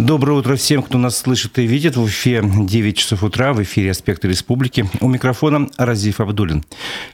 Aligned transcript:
Доброе 0.00 0.32
утро 0.38 0.56
всем, 0.56 0.82
кто 0.82 0.96
нас 0.96 1.18
слышит 1.18 1.58
и 1.58 1.66
видит. 1.66 1.94
В 1.94 2.06
эфире 2.06 2.42
9 2.42 2.96
часов 2.96 3.22
утра, 3.22 3.52
в 3.52 3.62
эфире 3.62 3.90
«Аспекты 3.90 4.28
республики». 4.28 4.88
У 5.02 5.08
микрофона 5.08 5.68
Разиф 5.76 6.20
Абдулин. 6.20 6.64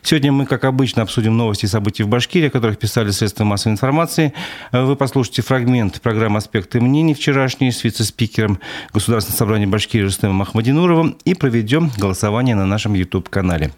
Сегодня 0.03 0.31
мы, 0.31 0.47
как 0.47 0.63
обычно, 0.63 1.03
обсудим 1.03 1.37
новости 1.37 1.65
и 1.65 1.69
события 1.69 2.05
в 2.05 2.09
Башкирии, 2.09 2.47
о 2.47 2.51
которых 2.51 2.79
писали 2.79 3.11
средства 3.11 3.43
массовой 3.43 3.73
информации. 3.73 4.33
Вы 4.71 4.95
послушаете 4.95 5.43
фрагмент 5.43 6.01
программы 6.01 6.39
«Аспекты 6.39 6.81
мнений» 6.81 7.15
вчерашней 7.15 7.73
с 7.73 7.83
вице-спикером 7.83 8.61
Государственного 8.95 9.39
собрания 9.39 9.67
Башкирии 9.67 10.05
Рустемом 10.05 10.43
Ахмадинуровым 10.43 11.19
и 11.25 11.35
проведем 11.35 11.91
голосование 11.97 12.55
на 12.55 12.67
нашем 12.67 12.95
YouTube-канале. 12.95 13.73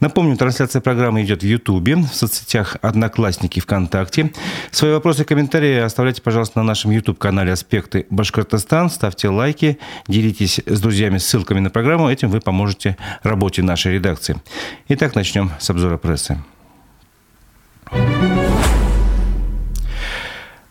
Напомню, 0.00 0.34
трансляция 0.36 0.80
программы 0.80 1.22
идет 1.22 1.42
в 1.42 1.46
YouTube, 1.46 2.10
в 2.10 2.14
соцсетях 2.14 2.78
«Одноклассники» 2.80 3.60
ВКонтакте. 3.60 4.32
Свои 4.70 4.92
вопросы 4.92 5.22
и 5.22 5.24
комментарии 5.26 5.76
оставляйте, 5.76 6.22
пожалуйста, 6.22 6.60
на 6.60 6.64
нашем 6.64 6.90
YouTube-канале 6.90 7.52
«Аспекты 7.52 8.06
Башкортостана» 8.08 8.45
Башкортостан. 8.46 8.90
Ставьте 8.90 9.28
лайки, 9.28 9.78
делитесь 10.08 10.60
с 10.64 10.80
друзьями 10.80 11.18
ссылками 11.18 11.60
на 11.60 11.70
программу. 11.70 12.10
Этим 12.10 12.30
вы 12.30 12.40
поможете 12.40 12.96
работе 13.22 13.62
нашей 13.62 13.94
редакции. 13.94 14.40
Итак, 14.88 15.14
начнем 15.14 15.50
с 15.58 15.68
обзора 15.70 15.96
прессы. 15.96 16.38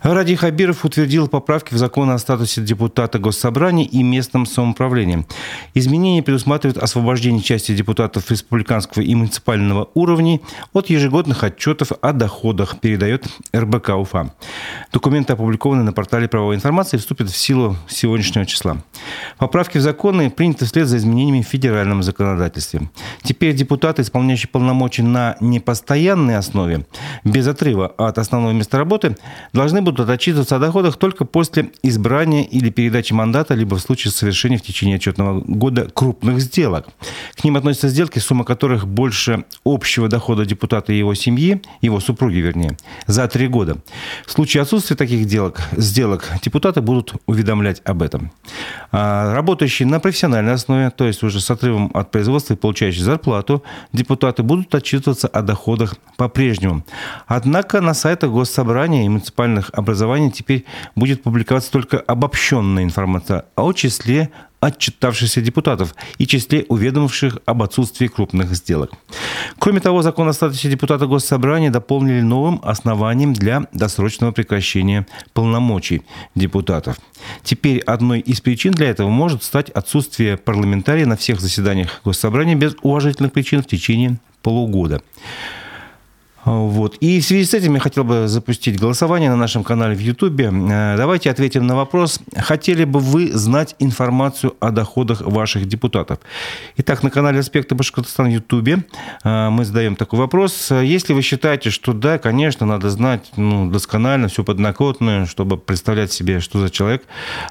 Ради 0.05 0.35
Хабиров 0.35 0.85
утвердил 0.85 1.27
поправки 1.27 1.73
в 1.73 1.77
закон 1.77 2.11
о 2.11 2.19
статусе 2.19 2.61
депутата 2.61 3.17
Госсобрания 3.17 3.85
и 3.85 4.03
местном 4.03 4.45
самоуправлении. 4.45 5.25
Изменения 5.73 6.21
предусматривают 6.21 6.77
освобождение 6.77 7.41
части 7.41 7.75
депутатов 7.75 8.29
республиканского 8.29 9.01
и 9.01 9.15
муниципального 9.15 9.89
уровней 9.95 10.43
от 10.73 10.91
ежегодных 10.91 11.43
отчетов 11.43 11.91
о 12.01 12.13
доходах, 12.13 12.79
передает 12.79 13.25
РБК 13.55 13.95
УФА. 13.97 14.31
Документы 14.93 15.33
опубликованы 15.33 15.81
на 15.81 15.91
портале 15.91 16.27
правовой 16.27 16.55
информации 16.55 16.97
и 16.97 16.99
вступят 16.99 17.31
в 17.31 17.35
силу 17.35 17.75
сегодняшнего 17.87 18.45
числа. 18.45 18.77
Поправки 19.39 19.79
в 19.79 19.81
законы 19.81 20.29
приняты 20.29 20.65
вслед 20.65 20.87
за 20.87 20.97
изменениями 20.97 21.41
в 21.41 21.47
федеральном 21.47 22.03
законодательстве. 22.03 22.91
Теперь 23.23 23.55
депутаты, 23.55 24.03
исполняющие 24.03 24.49
полномочия 24.49 25.01
на 25.01 25.35
непостоянной 25.39 26.37
основе, 26.37 26.85
без 27.23 27.47
отрыва 27.47 27.87
от 27.87 28.19
основного 28.19 28.53
места 28.53 28.77
работы, 28.77 29.17
должны 29.51 29.81
будут 29.81 29.94
будут 29.95 30.09
отчитываться 30.09 30.57
о 30.57 30.59
доходах 30.59 30.97
только 30.97 31.23
после 31.25 31.71
избрания 31.81 32.43
или 32.43 32.69
передачи 32.69 33.13
мандата, 33.13 33.53
либо 33.53 33.75
в 33.75 33.79
случае 33.79 34.11
совершения 34.11 34.57
в 34.57 34.61
течение 34.61 34.97
отчетного 34.97 35.39
года 35.39 35.87
крупных 35.93 36.41
сделок. 36.41 36.87
К 37.35 37.43
ним 37.43 37.55
относятся 37.55 37.87
сделки, 37.87 38.19
сумма 38.19 38.43
которых 38.43 38.87
больше 38.87 39.45
общего 39.63 40.09
дохода 40.09 40.45
депутата 40.45 40.91
и 40.91 40.97
его 40.97 41.13
семьи, 41.13 41.61
его 41.81 41.99
супруги 41.99 42.37
вернее, 42.37 42.77
за 43.07 43.27
три 43.27 43.47
года. 43.47 43.77
В 44.25 44.31
случае 44.31 44.63
отсутствия 44.63 44.97
таких 44.97 45.23
сделок, 45.23 45.61
сделок 45.77 46.29
депутаты 46.43 46.81
будут 46.81 47.13
уведомлять 47.25 47.81
об 47.85 48.01
этом. 48.01 48.31
А 48.91 49.33
работающие 49.33 49.87
на 49.87 49.99
профессиональной 49.99 50.53
основе, 50.53 50.89
то 50.89 51.05
есть 51.05 51.23
уже 51.23 51.39
с 51.39 51.49
отрывом 51.49 51.89
от 51.93 52.11
производства 52.11 52.53
и 52.53 52.57
получающие 52.57 53.03
зарплату, 53.03 53.63
депутаты 53.93 54.43
будут 54.43 54.75
отчитываться 54.75 55.27
о 55.27 55.41
доходах 55.41 55.95
по-прежнему. 56.17 56.83
Однако 57.27 57.79
на 57.79 57.93
сайтах 57.93 58.31
Госсобрания 58.31 59.05
и 59.05 59.09
муниципальных 59.09 59.69
образования 59.85 60.31
теперь 60.31 60.65
будет 60.95 61.23
публиковаться 61.23 61.71
только 61.71 61.99
обобщенная 61.99 62.83
информация 62.83 63.45
о 63.55 63.71
числе 63.71 64.31
отчитавшихся 64.59 65.41
депутатов 65.41 65.95
и 66.17 66.25
числе 66.25 66.65
уведомивших 66.67 67.37
об 67.45 67.61
отсутствии 67.61 68.07
крупных 68.07 68.55
сделок. 68.55 68.91
Кроме 69.59 69.79
того, 69.79 70.01
закон 70.01 70.27
о 70.27 70.33
статусе 70.33 70.69
депутата 70.69 71.05
Госсобрания 71.05 71.69
дополнили 71.69 72.21
новым 72.21 72.59
основанием 72.63 73.33
для 73.33 73.67
досрочного 73.73 74.31
прекращения 74.31 75.05
полномочий 75.33 76.01
депутатов. 76.33 76.97
Теперь 77.43 77.79
одной 77.79 78.21
из 78.21 78.41
причин 78.41 78.71
для 78.71 78.89
этого 78.89 79.09
может 79.09 79.43
стать 79.43 79.69
отсутствие 79.69 80.37
парламентария 80.37 81.05
на 81.05 81.15
всех 81.15 81.39
заседаниях 81.39 82.01
Госсобрания 82.03 82.55
без 82.55 82.75
уважительных 82.81 83.33
причин 83.33 83.61
в 83.61 83.67
течение 83.67 84.17
полугода. 84.41 85.01
Вот. 86.45 86.95
И 86.97 87.19
в 87.19 87.25
связи 87.25 87.43
с 87.43 87.53
этим 87.53 87.73
я 87.73 87.79
хотел 87.79 88.03
бы 88.03 88.27
запустить 88.27 88.79
голосование 88.79 89.29
на 89.29 89.35
нашем 89.35 89.63
канале 89.63 89.95
в 89.95 89.99
Ютубе. 89.99 90.45
Э, 90.45 90.95
давайте 90.95 91.31
ответим 91.31 91.65
на 91.65 91.75
вопрос. 91.75 92.19
Хотели 92.37 92.83
бы 92.85 92.99
вы 92.99 93.31
знать 93.33 93.75
информацию 93.79 94.55
о 94.59 94.69
доходах 94.69 95.21
ваших 95.21 95.67
депутатов? 95.67 96.19
Итак, 96.77 97.03
на 97.03 97.09
канале 97.09 97.39
«Аспекты 97.39 97.73
Башкортостана» 97.73 98.29
в 98.29 98.33
Ютубе 98.33 98.85
э, 99.23 99.49
мы 99.49 99.65
задаем 99.65 99.95
такой 99.95 100.19
вопрос. 100.19 100.71
Если 100.71 101.13
вы 101.13 101.23
считаете, 101.23 101.71
что 101.71 101.93
да, 101.93 102.19
конечно, 102.19 102.65
надо 102.65 102.91
знать 102.91 103.31
ну, 103.37 103.69
досконально, 103.71 104.27
все 104.27 104.43
подноготное, 104.43 105.25
чтобы 105.25 105.57
представлять 105.57 106.11
себе, 106.11 106.39
что 106.41 106.59
за 106.59 106.69
человек 106.69 107.05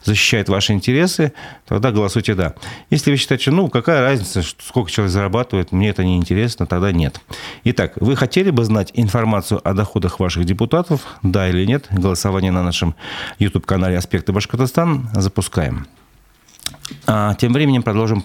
защищает 0.05 0.49
ваши 0.49 0.73
интересы, 0.73 1.33
тогда 1.67 1.91
голосуйте 1.91 2.35
«да». 2.35 2.55
Если 2.91 3.11
вы 3.11 3.17
считаете, 3.17 3.51
ну, 3.51 3.69
какая 3.69 4.03
разница, 4.03 4.43
сколько 4.43 4.91
человек 4.91 5.13
зарабатывает, 5.13 5.73
мне 5.73 5.89
это 5.89 6.05
не 6.05 6.17
интересно, 6.17 6.67
тогда 6.67 6.93
нет. 6.93 7.21
Итак, 7.65 7.95
вы 7.97 8.15
хотели 8.15 8.51
бы 8.51 8.65
знать 8.65 8.84
узнать 8.85 8.91
информацию 8.95 9.61
о 9.65 9.75
доходах 9.75 10.21
ваших 10.21 10.45
депутатов, 10.45 11.01
да 11.23 11.49
или 11.49 11.67
нет, 11.67 11.87
голосование 11.91 12.53
на 12.53 12.63
нашем 12.63 12.95
YouTube-канале 13.39 13.97
«Аспекты 13.97 14.33
Башкортостан» 14.33 15.09
запускаем. 15.15 15.87
А 17.07 17.35
тем 17.35 17.53
временем 17.53 17.83
продолжим 17.83 18.25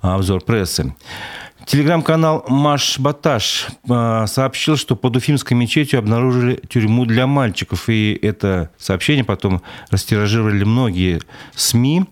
обзор 0.00 0.42
прессы. 0.42 0.94
Телеграм-канал 1.66 2.44
Маш 2.48 2.98
Баташ 3.00 3.66
а, 3.88 4.26
сообщил, 4.26 4.76
что 4.76 4.94
под 4.94 5.16
Уфимской 5.16 5.56
мечетью 5.56 5.98
обнаружили 5.98 6.60
тюрьму 6.68 7.06
для 7.06 7.26
мальчиков. 7.26 7.88
И 7.88 8.16
это 8.22 8.70
сообщение 8.78 9.24
потом 9.24 9.62
растиражировали 9.90 10.62
многие 10.62 11.20
СМИ. 11.56 12.04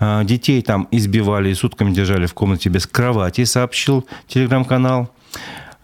А, 0.00 0.24
детей 0.24 0.62
там 0.62 0.88
избивали 0.90 1.50
и 1.50 1.54
сутками 1.54 1.92
держали 1.92 2.26
в 2.26 2.34
комнате 2.34 2.70
без 2.70 2.86
кровати, 2.88 3.44
сообщил 3.44 4.04
телеграм-канал. 4.26 5.10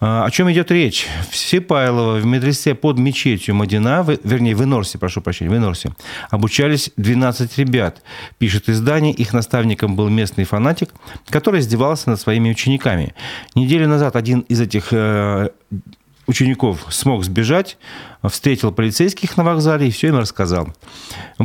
А, 0.00 0.24
о 0.24 0.30
чем 0.30 0.50
идет 0.52 0.70
речь? 0.70 1.06
В 1.30 1.36
Сипайлово, 1.36 2.16
в 2.16 2.26
медресе 2.26 2.74
под 2.74 2.98
мечетью 2.98 3.54
Мадина, 3.54 4.04
вернее, 4.24 4.54
в 4.54 4.62
Инорсе, 4.62 4.98
прошу 4.98 5.20
прощения, 5.20 5.50
в 5.50 5.56
Инорсе, 5.56 5.90
обучались 6.30 6.90
12 6.96 7.58
ребят. 7.58 8.02
Пишет 8.38 8.68
издание, 8.68 9.12
их 9.12 9.32
наставником 9.32 9.96
был 9.96 10.08
местный 10.08 10.44
фанатик, 10.44 10.90
который 11.28 11.60
издевался 11.60 12.10
над 12.10 12.20
своими 12.20 12.50
учениками. 12.50 13.14
Неделю 13.54 13.88
назад 13.88 14.16
один 14.16 14.40
из 14.40 14.60
этих 14.60 14.88
э, 14.92 15.50
учеников 16.26 16.86
смог 16.90 17.24
сбежать, 17.24 17.76
встретил 18.22 18.72
полицейских 18.72 19.36
на 19.36 19.44
вокзале 19.44 19.88
и 19.88 19.90
все 19.90 20.08
им 20.08 20.18
рассказал. 20.18 20.68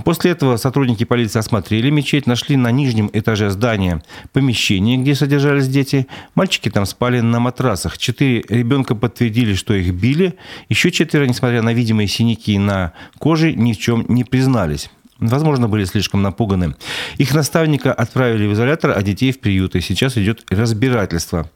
После 0.05 0.31
этого 0.31 0.57
сотрудники 0.57 1.03
полиции 1.03 1.39
осмотрели 1.39 1.89
мечеть, 1.89 2.27
нашли 2.27 2.55
на 2.55 2.71
нижнем 2.71 3.09
этаже 3.13 3.49
здания 3.49 4.01
помещение, 4.33 4.97
где 4.97 5.15
содержались 5.15 5.67
дети. 5.67 6.07
Мальчики 6.35 6.69
там 6.69 6.85
спали 6.85 7.19
на 7.19 7.39
матрасах. 7.39 7.97
Четыре 7.97 8.43
ребенка 8.49 8.95
подтвердили, 8.95 9.53
что 9.53 9.73
их 9.73 9.93
били. 9.93 10.35
Еще 10.69 10.91
четверо, 10.91 11.25
несмотря 11.25 11.61
на 11.61 11.73
видимые 11.73 12.07
синяки 12.07 12.57
на 12.57 12.93
коже, 13.17 13.53
ни 13.53 13.73
в 13.73 13.77
чем 13.77 14.05
не 14.07 14.23
признались. 14.23 14.89
Возможно, 15.19 15.67
были 15.67 15.83
слишком 15.83 16.21
напуганы. 16.21 16.75
Их 17.17 17.33
наставника 17.33 17.93
отправили 17.93 18.47
в 18.47 18.53
изолятор, 18.53 18.93
а 18.97 19.01
детей 19.01 19.33
в 19.33 19.39
приют. 19.39 19.75
И 19.75 19.81
сейчас 19.81 20.17
идет 20.17 20.45
разбирательство. 20.49 21.49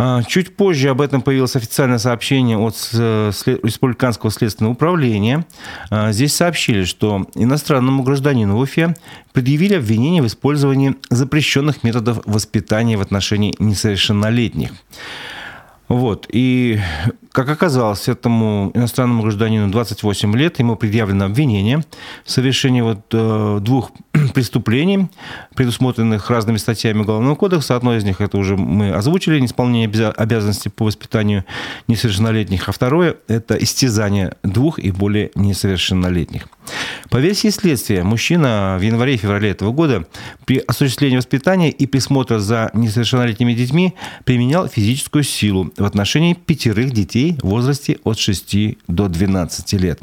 А, 0.00 0.22
чуть 0.22 0.54
позже 0.54 0.90
об 0.90 1.00
этом 1.00 1.22
появилось 1.22 1.56
официальное 1.56 1.98
сообщение 1.98 2.56
от 2.56 2.90
э, 2.94 3.32
Республиканского 3.64 4.30
следственного 4.30 4.74
управления. 4.74 5.44
А, 5.90 6.12
здесь 6.12 6.34
сообщили, 6.34 6.84
что 6.84 7.26
иностранному 7.34 8.04
гражданину 8.04 8.56
в 8.56 8.60
Уфе 8.60 8.94
предъявили 9.32 9.74
обвинение 9.74 10.22
в 10.22 10.26
использовании 10.26 10.94
запрещенных 11.10 11.82
методов 11.82 12.20
воспитания 12.24 12.96
в 12.96 13.00
отношении 13.00 13.54
несовершеннолетних. 13.58 14.70
Вот. 15.88 16.26
И, 16.30 16.80
как 17.38 17.50
оказалось, 17.50 18.08
этому 18.08 18.72
иностранному 18.74 19.22
гражданину 19.22 19.70
28 19.70 20.36
лет, 20.36 20.58
ему 20.58 20.74
предъявлено 20.74 21.26
обвинение 21.26 21.84
в 22.24 22.30
совершении 22.32 22.80
вот, 22.80 22.98
э, 23.12 23.58
двух 23.60 23.92
преступлений, 24.34 25.06
предусмотренных 25.54 26.30
разными 26.30 26.56
статьями 26.56 27.02
Уголовного 27.02 27.36
кодекса. 27.36 27.76
Одно 27.76 27.94
из 27.94 28.02
них, 28.02 28.20
это 28.20 28.38
уже 28.38 28.56
мы 28.56 28.90
озвучили, 28.90 29.38
неисполнение 29.38 29.88
обязанностей 30.08 30.68
по 30.68 30.86
воспитанию 30.86 31.44
несовершеннолетних. 31.86 32.68
А 32.68 32.72
второе, 32.72 33.14
это 33.28 33.54
истязание 33.54 34.34
двух 34.42 34.80
и 34.80 34.90
более 34.90 35.30
несовершеннолетних. 35.36 36.48
По 37.08 37.18
версии 37.18 37.48
следствия, 37.48 38.02
мужчина 38.02 38.76
в 38.78 38.82
январе-феврале 38.82 39.50
этого 39.50 39.72
года 39.72 40.06
при 40.44 40.58
осуществлении 40.58 41.16
воспитания 41.16 41.70
и 41.70 41.86
присмотра 41.86 42.38
за 42.38 42.70
несовершеннолетними 42.74 43.54
детьми 43.54 43.94
применял 44.24 44.68
физическую 44.68 45.22
силу 45.24 45.72
в 45.76 45.84
отношении 45.84 46.34
пятерых 46.34 46.90
детей 46.90 47.27
в 47.42 47.48
возрасте 47.48 47.98
от 48.04 48.18
6 48.18 48.78
до 48.86 49.08
12 49.08 49.72
лет. 49.74 50.00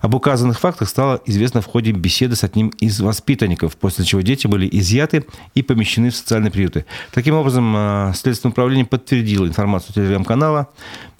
Об 0.00 0.14
указанных 0.14 0.60
фактах 0.60 0.88
стало 0.88 1.20
известно 1.26 1.60
в 1.60 1.66
ходе 1.66 1.92
беседы 1.92 2.36
с 2.36 2.44
одним 2.44 2.68
из 2.80 3.00
воспитанников, 3.00 3.76
после 3.76 4.04
чего 4.04 4.20
дети 4.20 4.46
были 4.46 4.68
изъяты 4.70 5.24
и 5.54 5.62
помещены 5.62 6.10
в 6.10 6.16
социальные 6.16 6.50
приюты. 6.50 6.86
Таким 7.12 7.34
образом, 7.34 7.74
э, 7.76 8.12
Следственное 8.14 8.52
управление 8.52 8.86
подтвердило 8.86 9.46
информацию 9.46 9.94
телеграм-канала. 9.94 10.68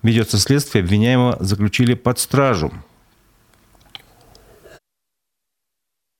Ведется 0.02 0.38
следствие, 0.38 0.84
обвиняемого 0.84 1.36
заключили 1.40 1.94
под 1.94 2.18
стражу. 2.18 2.72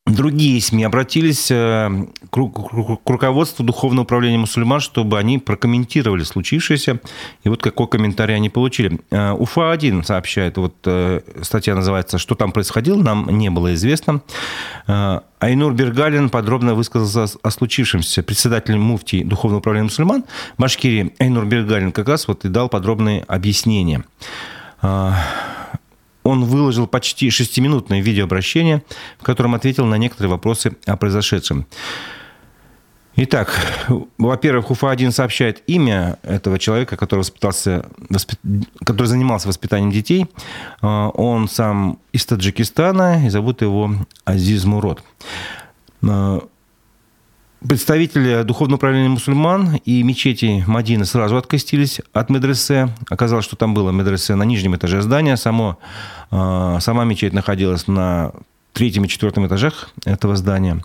Другие 0.07 0.61
СМИ 0.61 0.85
обратились 0.85 1.51
э, 1.51 1.91
к 2.31 2.37
руководству 2.37 3.65
Духовного 3.65 4.05
управления 4.05 4.39
мусульман, 4.39 4.79
чтобы 4.79 5.19
они 5.19 5.39
прокомментировали 5.39 6.23
случившееся. 6.23 7.01
И 7.43 7.49
вот 7.49 7.61
какой 7.61 7.89
комментарий 7.89 8.37
они 8.37 8.49
получили. 8.49 9.01
Э, 9.11 9.33
Уфа-1 9.33 10.05
сообщает, 10.05 10.59
вот 10.59 10.77
э, 10.85 11.23
статья 11.43 11.75
называется 11.75 12.19
«Что 12.19 12.37
там 12.37 12.53
происходило, 12.53 13.03
нам 13.03 13.27
не 13.37 13.51
было 13.51 13.75
известно». 13.75 14.23
Айнур 14.87 15.75
Бергалин 15.75 16.31
подробно 16.31 16.75
высказался 16.75 17.37
о 17.43 17.51
случившемся. 17.51 18.23
Председатель 18.23 18.77
муфтии 18.77 19.25
Духовного 19.25 19.59
управления 19.59 19.85
мусульман 19.85 20.25
Башкирии 20.57 21.15
Айнур 21.19 21.45
Бергалин 21.47 21.91
как 21.91 22.09
раз 22.09 22.29
вот 22.29 22.45
и 22.45 22.49
дал 22.49 22.69
подробные 22.69 23.25
объяснения 23.27 24.05
он 26.27 26.45
выложил 26.45 26.87
почти 26.89 27.31
шестиминутное 27.31 28.01
видеообращение, 28.01 28.83
в 29.19 29.23
котором 29.23 29.55
ответил 29.55 29.87
на 29.87 29.95
некоторые 29.97 30.31
вопросы 30.31 30.77
о 30.85 30.97
произошедшем. 30.97 31.67
Итак, 33.19 33.51
во-первых, 34.19 34.71
УФА-1 34.71 35.11
сообщает 35.13 35.63
имя 35.67 36.19
этого 36.23 36.59
человека, 36.59 36.97
который, 36.97 37.21
воспитался, 37.21 37.87
воспит... 38.11 38.39
который 38.85 39.07
занимался 39.07 39.49
воспитанием 39.49 39.91
детей. 39.91 40.27
А, 40.83 41.09
он 41.11 41.49
сам 41.49 41.99
из 42.13 42.27
Таджикистана, 42.27 43.25
и 43.25 43.31
зовут 43.31 43.63
его 43.63 43.91
Азиз 44.25 44.65
Мурод. 44.65 45.03
Представители 47.61 48.43
Духовного 48.43 48.77
управления 48.77 49.09
мусульман 49.09 49.77
и 49.85 50.03
мечети 50.03 50.63
Мадины 50.67 51.05
сразу 51.05 51.37
откостились 51.37 52.01
от 52.13 52.29
медресе. 52.29 52.91
Оказалось, 53.09 53.45
что 53.45 53.57
там 53.57 53.73
было 53.73 53.91
медресе 53.91 54.35
на 54.35 54.43
нижнем 54.43 54.77
этаже 54.77 55.01
здания. 55.01 55.37
Само, 55.37 55.79
а, 56.31 56.79
сама 56.81 57.05
мечеть 57.05 57.33
находилась 57.33 57.89
на 57.89 58.33
третьем 58.73 59.05
и 59.05 59.09
четвертом 59.09 59.47
этажах 59.47 59.91
этого 60.05 60.37
здания. 60.37 60.85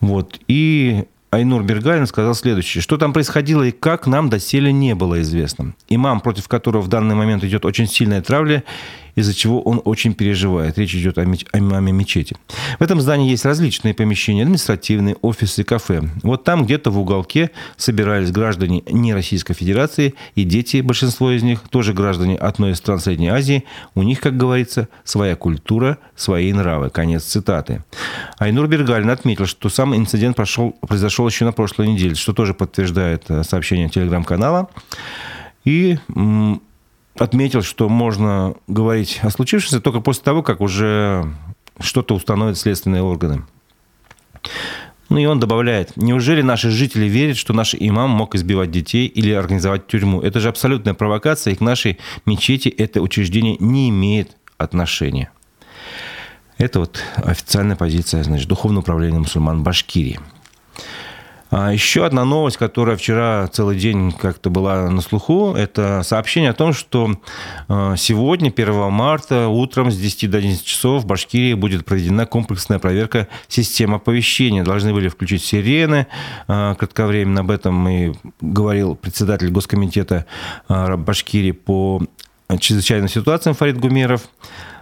Вот. 0.00 0.40
И 0.48 1.04
Айнур 1.30 1.62
Бергалин 1.62 2.06
сказал 2.06 2.34
следующее. 2.34 2.80
Что 2.80 2.96
там 2.96 3.12
происходило 3.12 3.62
и 3.62 3.70
как, 3.70 4.06
нам 4.06 4.30
доселе 4.30 4.72
не 4.72 4.94
было 4.94 5.20
известно. 5.20 5.74
Имам, 5.88 6.20
против 6.20 6.48
которого 6.48 6.80
в 6.80 6.88
данный 6.88 7.14
момент 7.14 7.44
идет 7.44 7.66
очень 7.66 7.86
сильная 7.86 8.22
травля, 8.22 8.64
из-за 9.16 9.34
чего 9.34 9.60
он 9.62 9.80
очень 9.84 10.14
переживает. 10.14 10.78
Речь 10.78 10.94
идет 10.94 11.18
о, 11.18 11.24
меч- 11.24 11.46
о 11.52 11.58
имаме 11.58 11.90
мечети. 11.90 12.36
В 12.78 12.82
этом 12.82 13.00
здании 13.00 13.30
есть 13.30 13.44
различные 13.44 13.94
помещения, 13.94 14.42
административные, 14.42 15.16
офисы, 15.22 15.64
кафе. 15.64 16.02
Вот 16.22 16.44
там 16.44 16.64
где-то 16.64 16.90
в 16.90 16.98
уголке 16.98 17.50
собирались 17.76 18.30
граждане 18.30 18.82
не 18.88 19.14
Российской 19.14 19.54
Федерации 19.54 20.14
и 20.34 20.44
дети, 20.44 20.82
большинство 20.82 21.32
из 21.32 21.42
них, 21.42 21.60
тоже 21.70 21.92
граждане 21.92 22.36
одной 22.36 22.72
из 22.72 22.76
стран 22.76 23.00
Средней 23.00 23.28
Азии. 23.28 23.64
У 23.94 24.02
них, 24.02 24.20
как 24.20 24.36
говорится, 24.36 24.88
своя 25.04 25.34
культура, 25.34 25.98
свои 26.14 26.52
нравы. 26.52 26.90
Конец 26.90 27.24
цитаты. 27.24 27.82
Айнур 28.38 28.68
Бергалин 28.68 29.10
отметил, 29.10 29.46
что 29.46 29.68
сам 29.70 29.96
инцидент 29.96 30.36
прошел, 30.36 30.72
произошел 30.86 31.26
еще 31.26 31.44
на 31.46 31.52
прошлой 31.52 31.88
неделе, 31.88 32.14
что 32.14 32.32
тоже 32.34 32.52
подтверждает 32.52 33.24
э, 33.28 33.42
сообщение 33.42 33.88
телеграм-канала. 33.88 34.68
И 35.64 35.98
отметил, 37.18 37.62
что 37.62 37.88
можно 37.88 38.54
говорить 38.66 39.20
о 39.22 39.30
случившемся 39.30 39.80
только 39.80 40.00
после 40.00 40.22
того, 40.22 40.42
как 40.42 40.60
уже 40.60 41.32
что-то 41.80 42.14
установят 42.14 42.58
следственные 42.58 43.02
органы. 43.02 43.44
Ну 45.08 45.18
и 45.18 45.26
он 45.26 45.38
добавляет, 45.38 45.96
неужели 45.96 46.42
наши 46.42 46.70
жители 46.70 47.06
верят, 47.06 47.36
что 47.36 47.52
наш 47.52 47.74
имам 47.78 48.10
мог 48.10 48.34
избивать 48.34 48.70
детей 48.70 49.06
или 49.06 49.30
организовать 49.30 49.86
тюрьму? 49.86 50.20
Это 50.20 50.40
же 50.40 50.48
абсолютная 50.48 50.94
провокация, 50.94 51.52
и 51.52 51.56
к 51.56 51.60
нашей 51.60 51.98
мечети 52.24 52.68
это 52.68 53.00
учреждение 53.00 53.56
не 53.60 53.88
имеет 53.88 54.36
отношения. 54.58 55.30
Это 56.58 56.80
вот 56.80 57.00
официальная 57.16 57.76
позиция, 57.76 58.24
значит, 58.24 58.48
Духовного 58.48 58.80
управления 58.80 59.18
мусульман 59.18 59.62
Башкирии. 59.62 60.18
А 61.50 61.72
еще 61.72 62.04
одна 62.04 62.24
новость, 62.24 62.56
которая 62.56 62.96
вчера 62.96 63.46
целый 63.48 63.78
день 63.78 64.12
как-то 64.12 64.50
была 64.50 64.90
на 64.90 65.00
слуху, 65.00 65.54
это 65.54 66.02
сообщение 66.02 66.50
о 66.50 66.54
том, 66.54 66.72
что 66.72 67.10
э, 67.68 67.94
сегодня, 67.96 68.48
1 68.48 68.90
марта, 68.90 69.48
утром 69.48 69.90
с 69.90 69.96
10 69.96 70.30
до 70.30 70.38
11 70.38 70.64
часов 70.64 71.04
в 71.04 71.06
Башкирии 71.06 71.54
будет 71.54 71.84
проведена 71.84 72.26
комплексная 72.26 72.78
проверка 72.78 73.28
системы 73.48 73.96
оповещения. 73.96 74.64
Должны 74.64 74.92
были 74.92 75.08
включить 75.08 75.44
сирены. 75.44 76.08
Э, 76.48 76.74
кратковременно 76.76 77.42
об 77.42 77.50
этом 77.50 77.88
и 77.88 78.12
говорил 78.40 78.96
председатель 78.96 79.50
Госкомитета 79.50 80.26
э, 80.68 80.96
Башкирии 80.96 81.52
по 81.52 82.02
чрезвычайным 82.58 83.08
ситуациям 83.08 83.54
Фарид 83.54 83.78
Гумеров. 83.78 84.22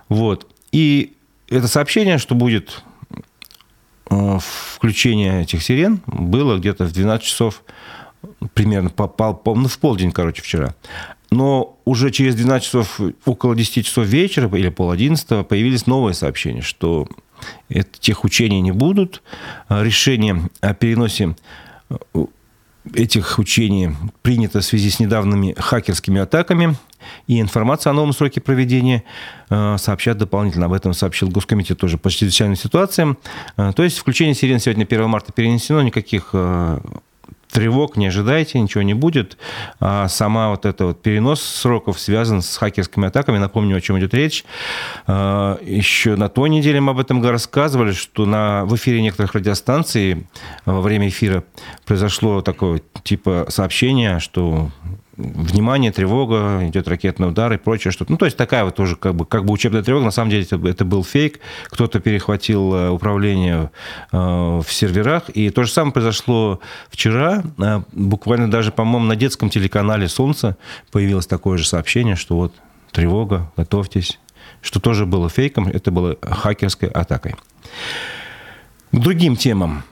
Вот. 0.09 0.47
И 0.73 1.15
это 1.49 1.69
сообщение, 1.69 2.19
что 2.19 2.35
будет 2.35 2.83
включение 4.09 5.43
этих 5.43 5.63
сирен 5.63 6.01
было 6.07 6.59
где-то 6.59 6.85
в 6.85 6.93
12 6.93 7.25
часов, 7.27 7.63
примерно 8.53 8.91
по, 8.91 9.09
по, 9.09 9.33
по, 9.33 9.55
ну, 9.55 9.69
в 9.69 9.79
полдень, 9.79 10.13
короче, 10.13 10.43
вчера. 10.43 10.75
Но 11.31 11.79
уже 11.85 12.11
через 12.11 12.37
12 12.37 12.67
часов, 12.67 13.01
около 13.25 13.57
10 13.57 13.87
часов 13.87 14.07
вечера 14.07 14.49
или 14.57 14.69
пол 14.69 14.91
11 14.91 15.47
появились 15.47 15.87
новые 15.87 16.15
сообщения, 16.15 16.63
что 16.63 17.09
этих 17.69 18.25
учений 18.25 18.61
не 18.61 18.73
будут. 18.73 19.23
Решение 19.69 20.49
о 20.61 20.75
переносе 20.75 21.35
э, 21.91 21.97
этих 22.93 23.39
учений 23.39 23.91
принято 24.23 24.61
в 24.61 24.65
связи 24.65 24.91
с 24.91 25.01
недавними 25.01 25.55
хакерскими 25.59 26.21
атаками 26.21 26.77
и 27.27 27.41
информация 27.41 27.91
о 27.91 27.95
новом 27.95 28.13
сроке 28.13 28.41
проведения 28.41 29.05
э, 29.51 29.77
сообщат 29.79 30.19
дополнительно. 30.19 30.67
Об 30.67 30.73
этом 30.73 30.93
сообщил 30.93 31.29
Госкомитет 31.29 31.79
тоже 31.79 31.99
по 31.99 32.11
чрезвычайным 32.11 32.57
ситуациям. 32.57 33.19
Э, 33.57 33.73
то 33.75 33.83
есть 33.83 33.99
включение 33.99 34.35
сирен 34.35 34.59
сегодня 34.59 34.85
1 34.85 35.09
марта 35.09 35.33
перенесено, 35.33 35.83
никаких 35.83 36.31
э, 36.33 36.81
тревог 37.55 37.97
не 37.97 38.09
ожидайте, 38.09 38.59
ничего 38.59 38.83
не 38.83 38.95
будет. 38.95 39.39
А 39.79 40.09
сама 40.09 40.51
вот 40.51 40.67
это 40.67 40.87
вот 40.87 41.03
перенос 41.03 41.41
сроков 41.41 42.01
связан 42.01 42.43
с 42.43 42.57
хакерскими 42.57 43.07
атаками. 43.07 43.39
Напомню, 43.39 43.77
о 43.77 43.81
чем 43.81 43.97
идет 43.99 44.13
речь. 44.13 44.45
Еще 45.07 46.17
на 46.17 46.29
той 46.29 46.51
неделе 46.51 46.81
мы 46.81 46.91
об 46.91 46.99
этом 46.99 47.25
рассказывали, 47.25 47.93
что 47.93 48.27
на, 48.27 48.65
в 48.65 48.75
эфире 48.75 49.01
некоторых 49.01 49.35
радиостанций 49.35 50.27
во 50.67 50.81
время 50.81 51.09
эфира 51.09 51.45
произошло 51.87 52.43
такое 52.43 52.83
типа 53.05 53.47
сообщение, 53.49 54.19
что 54.19 54.71
внимание, 55.17 55.93
тревога, 55.93 56.61
идет 56.63 56.89
ракетный 56.89 57.29
удар 57.29 57.53
и 57.53 57.57
прочее 57.57 57.93
что-то. 57.93 58.13
Ну, 58.13 58.19
то 58.19 58.25
есть 58.25 58.37
такая 58.37 58.65
вот 58.65 58.75
тоже 58.75 58.97
как 58.97 59.15
бы, 59.15 59.25
как 59.25 59.45
бы 59.45 59.53
учебная 59.53 59.83
тревога. 59.83 60.07
На 60.07 60.11
самом 60.11 60.31
деле 60.31 60.43
это, 60.43 60.57
это 60.69 60.85
был 60.85 61.05
фейк. 61.05 61.41
Кто-то 61.69 62.01
перехватил 62.01 62.75
э, 62.75 62.91
управление 62.91 63.71
э, 64.13 64.17
в 64.17 64.67
серверах. 64.69 65.29
И 65.31 65.51
то 65.51 65.65
же 65.65 65.71
самое 65.71 65.93
произошло 65.93 66.61
вчера. 66.91 67.43
Э, 67.59 67.83
буквально 67.93 68.51
даже, 68.51 68.73
по-моему, 68.73 69.07
на 69.07 69.17
детском 69.17 69.51
телеканале 69.51 70.09
«Солнце» 70.09 70.57
появилось 70.91 71.27
такое 71.27 71.59
же 71.59 71.67
сообщение, 71.67 72.17
что 72.17 72.37
вот 72.37 72.55
тревога, 72.93 73.51
готовьтесь. 73.57 74.19
Что 74.63 74.81
тоже 74.81 75.07
было 75.07 75.29
фейком, 75.29 75.69
это 75.69 75.91
было 75.91 76.17
хакерской 76.23 76.89
атакой. 76.89 77.37
К 78.93 78.99
другим 78.99 79.37
темам. 79.37 79.85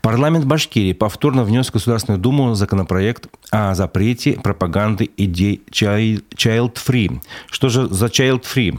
Парламент 0.00 0.44
Башкирии 0.44 0.92
повторно 0.92 1.42
внес 1.42 1.68
в 1.68 1.72
Государственную 1.72 2.20
Думу 2.20 2.54
законопроект 2.54 3.26
о 3.50 3.74
запрете 3.74 4.34
пропаганды 4.34 5.10
идей 5.16 5.62
child-free. 5.70 7.20
Что 7.50 7.68
же 7.68 7.88
за 7.88 8.06
child-free? 8.06 8.78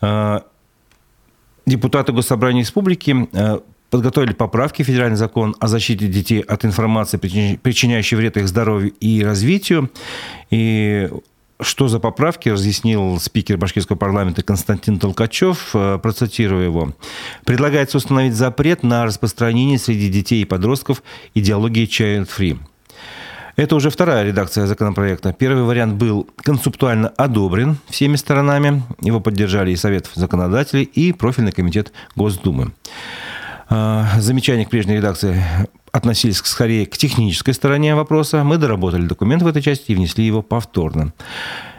Э, 0.00 0.40
депутаты 1.66 2.12
Госсобрания 2.12 2.62
Республики 2.62 3.28
э, 3.32 3.58
подготовили 3.90 4.32
поправки 4.32 4.82
в 4.82 4.86
федеральный 4.86 5.16
закон 5.16 5.54
о 5.60 5.68
защите 5.68 6.06
детей 6.06 6.40
от 6.40 6.64
информации, 6.64 7.18
причиняющей 7.18 8.16
вред 8.16 8.36
их 8.38 8.48
здоровью 8.48 8.92
и 9.00 9.22
развитию. 9.22 9.90
И 10.50 11.10
что 11.60 11.88
за 11.88 12.00
поправки, 12.00 12.48
разъяснил 12.48 13.18
спикер 13.20 13.56
башкирского 13.56 13.96
парламента 13.96 14.42
Константин 14.42 14.98
Толкачев, 14.98 15.70
э, 15.74 15.98
процитирую 16.02 16.64
его. 16.64 16.92
Предлагается 17.44 17.98
установить 17.98 18.34
запрет 18.34 18.82
на 18.82 19.04
распространение 19.04 19.78
среди 19.78 20.08
детей 20.08 20.42
и 20.42 20.44
подростков 20.44 21.02
идеологии 21.34 21.86
child-free. 21.86 22.58
Это 23.56 23.76
уже 23.76 23.90
вторая 23.90 24.24
редакция 24.24 24.66
законопроекта. 24.66 25.32
Первый 25.32 25.62
вариант 25.62 25.94
был 25.94 26.28
концептуально 26.42 27.08
одобрен 27.10 27.76
всеми 27.88 28.16
сторонами. 28.16 28.82
Его 29.00 29.20
поддержали 29.20 29.70
и 29.70 29.76
Совет 29.76 30.10
законодателей, 30.12 30.82
и 30.82 31.12
профильный 31.12 31.52
комитет 31.52 31.92
Госдумы. 32.16 32.72
Э, 33.70 34.04
замечания 34.18 34.66
к 34.66 34.70
прежней 34.70 34.96
редакции 34.96 35.44
относились 35.94 36.38
скорее 36.38 36.86
к 36.86 36.96
технической 36.96 37.54
стороне 37.54 37.94
вопроса. 37.94 38.42
Мы 38.42 38.58
доработали 38.58 39.06
документ 39.06 39.42
в 39.42 39.46
этой 39.46 39.62
части 39.62 39.92
и 39.92 39.94
внесли 39.94 40.26
его 40.26 40.42
повторно. 40.42 41.12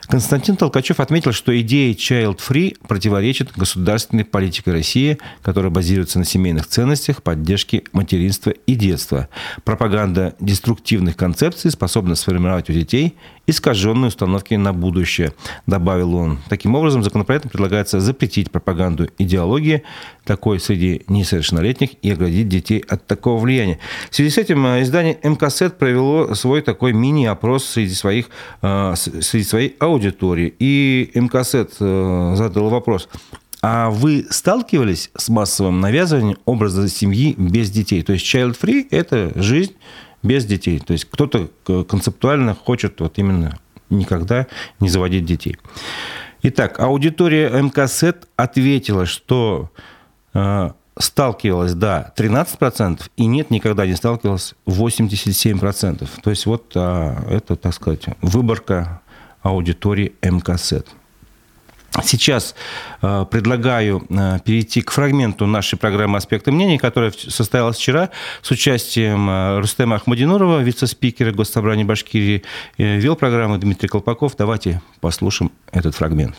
Константин 0.07 0.55
Толкачев 0.55 1.00
отметил, 1.00 1.31
что 1.31 1.59
идея 1.62 1.93
Child 1.93 2.39
Free 2.47 2.77
противоречит 2.88 3.51
государственной 3.55 4.25
политике 4.25 4.71
России, 4.71 5.17
которая 5.41 5.71
базируется 5.71 6.19
на 6.19 6.25
семейных 6.25 6.67
ценностях, 6.67 7.24
поддержке 7.24 7.83
материнства 7.91 8.51
и 8.51 8.75
детства. 8.75 9.29
Пропаганда 9.63 10.35
деструктивных 10.39 11.15
концепций 11.15 11.71
способна 11.71 12.15
сформировать 12.15 12.69
у 12.69 12.74
детей 12.74 13.15
искаженные 13.47 14.07
установки 14.07 14.55
на 14.55 14.74
будущее, 14.74 15.33
добавил 15.67 16.15
он. 16.15 16.39
Таким 16.50 16.75
образом, 16.75 17.03
законопроектом 17.03 17.51
предлагается 17.51 18.00
запретить 18.00 18.51
пропаганду 18.51 19.09
идеологии 19.17 19.83
такой 20.24 20.59
среди 20.59 21.03
несовершеннолетних 21.07 21.91
и 22.01 22.12
оградить 22.12 22.47
детей 22.47 22.83
от 22.88 23.05
такого 23.05 23.39
влияния. 23.39 23.79
В 24.09 24.15
связи 24.15 24.31
с 24.31 24.38
этим 24.38 24.65
э, 24.65 24.81
издание 24.81 25.17
МКСЭТ 25.21 25.77
провело 25.77 26.33
свой 26.33 26.62
такой 26.62 26.93
мини-опрос 26.93 27.65
среди, 27.65 27.93
своих, 27.93 28.29
э, 28.62 28.93
среди 28.95 29.43
своей 29.43 29.75
аудитории. 29.79 29.94
И 30.59 31.11
МКСЭТ 31.13 31.75
э, 31.79 32.33
задал 32.35 32.69
вопрос, 32.69 33.09
а 33.61 33.89
вы 33.89 34.25
сталкивались 34.29 35.09
с 35.17 35.29
массовым 35.29 35.81
навязыванием 35.81 36.37
образа 36.45 36.87
семьи 36.87 37.33
без 37.37 37.71
детей? 37.71 38.03
То 38.03 38.13
есть 38.13 38.25
child-free– 38.25 38.87
это 38.91 39.31
жизнь 39.35 39.73
без 40.21 40.45
детей. 40.45 40.79
То 40.79 40.93
есть 40.93 41.05
кто-то 41.05 41.49
концептуально 41.85 42.55
хочет 42.55 42.99
вот 42.99 43.17
именно 43.17 43.57
никогда 43.89 44.47
не 44.79 44.89
заводить 44.89 45.25
детей. 45.25 45.57
Итак, 46.43 46.79
аудитория 46.79 47.49
МКСЭТ 47.49 48.27
ответила, 48.35 49.05
что 49.05 49.71
э, 50.33 50.71
сталкивалась, 50.97 51.73
да, 51.73 52.13
13%, 52.15 53.01
и 53.17 53.25
нет, 53.25 53.51
никогда 53.51 53.85
не 53.85 53.95
сталкивалась 53.95 54.53
87%. 54.67 56.07
То 56.21 56.29
есть 56.29 56.45
вот 56.45 56.71
э, 56.75 57.15
это, 57.31 57.55
так 57.55 57.73
сказать, 57.73 58.05
выборка 58.21 59.01
аудитории 59.45 60.13
МКСЭТ. 60.21 60.87
Сейчас 62.03 62.55
э, 63.01 63.25
предлагаю 63.31 64.05
э, 64.09 64.39
перейти 64.43 64.81
к 64.81 64.91
фрагменту 64.91 65.45
нашей 65.45 65.79
программы 65.79 66.17
«Аспекты 66.17 66.51
мнений», 66.51 66.77
которая 66.77 67.11
состоялась 67.11 67.77
вчера 67.77 68.09
с 68.41 68.51
участием 68.51 69.29
э, 69.29 69.59
Рустема 69.59 69.95
Ахмадинурова, 69.95 70.59
вице-спикера 70.61 71.31
Госсобрания 71.31 71.85
Башкирии, 71.85 72.43
вел 72.77 73.15
программу 73.15 73.57
Дмитрий 73.57 73.87
Колпаков. 73.87 74.35
Давайте 74.35 74.81
послушаем 74.99 75.51
этот 75.71 75.95
фрагмент. 75.95 76.35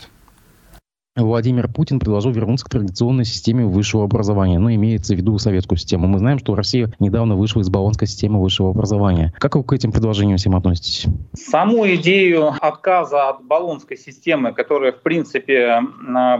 Владимир 1.17 1.67
Путин 1.67 1.99
предложил 1.99 2.31
вернуться 2.31 2.65
к 2.65 2.69
традиционной 2.69 3.25
системе 3.25 3.65
высшего 3.65 4.03
образования, 4.03 4.59
но 4.59 4.71
имеется 4.71 5.15
в 5.15 5.17
виду 5.17 5.39
советскую 5.39 5.79
систему. 5.79 6.07
Мы 6.07 6.19
знаем, 6.19 6.37
что 6.37 6.53
Россия 6.53 6.91
недавно 6.99 7.35
вышла 7.35 7.61
из 7.61 7.69
баллонской 7.69 8.07
системы 8.07 8.39
высшего 8.39 8.69
образования. 8.69 9.33
Как 9.39 9.55
вы 9.55 9.63
к 9.63 9.73
этим 9.73 9.91
предложениям 9.91 10.37
всем 10.37 10.55
относитесь? 10.55 11.07
Саму 11.33 11.87
идею 11.95 12.53
отказа 12.61 13.29
от 13.29 13.43
баллонской 13.43 13.97
системы, 13.97 14.53
которая, 14.53 14.91
в 14.91 15.01
принципе, 15.01 15.81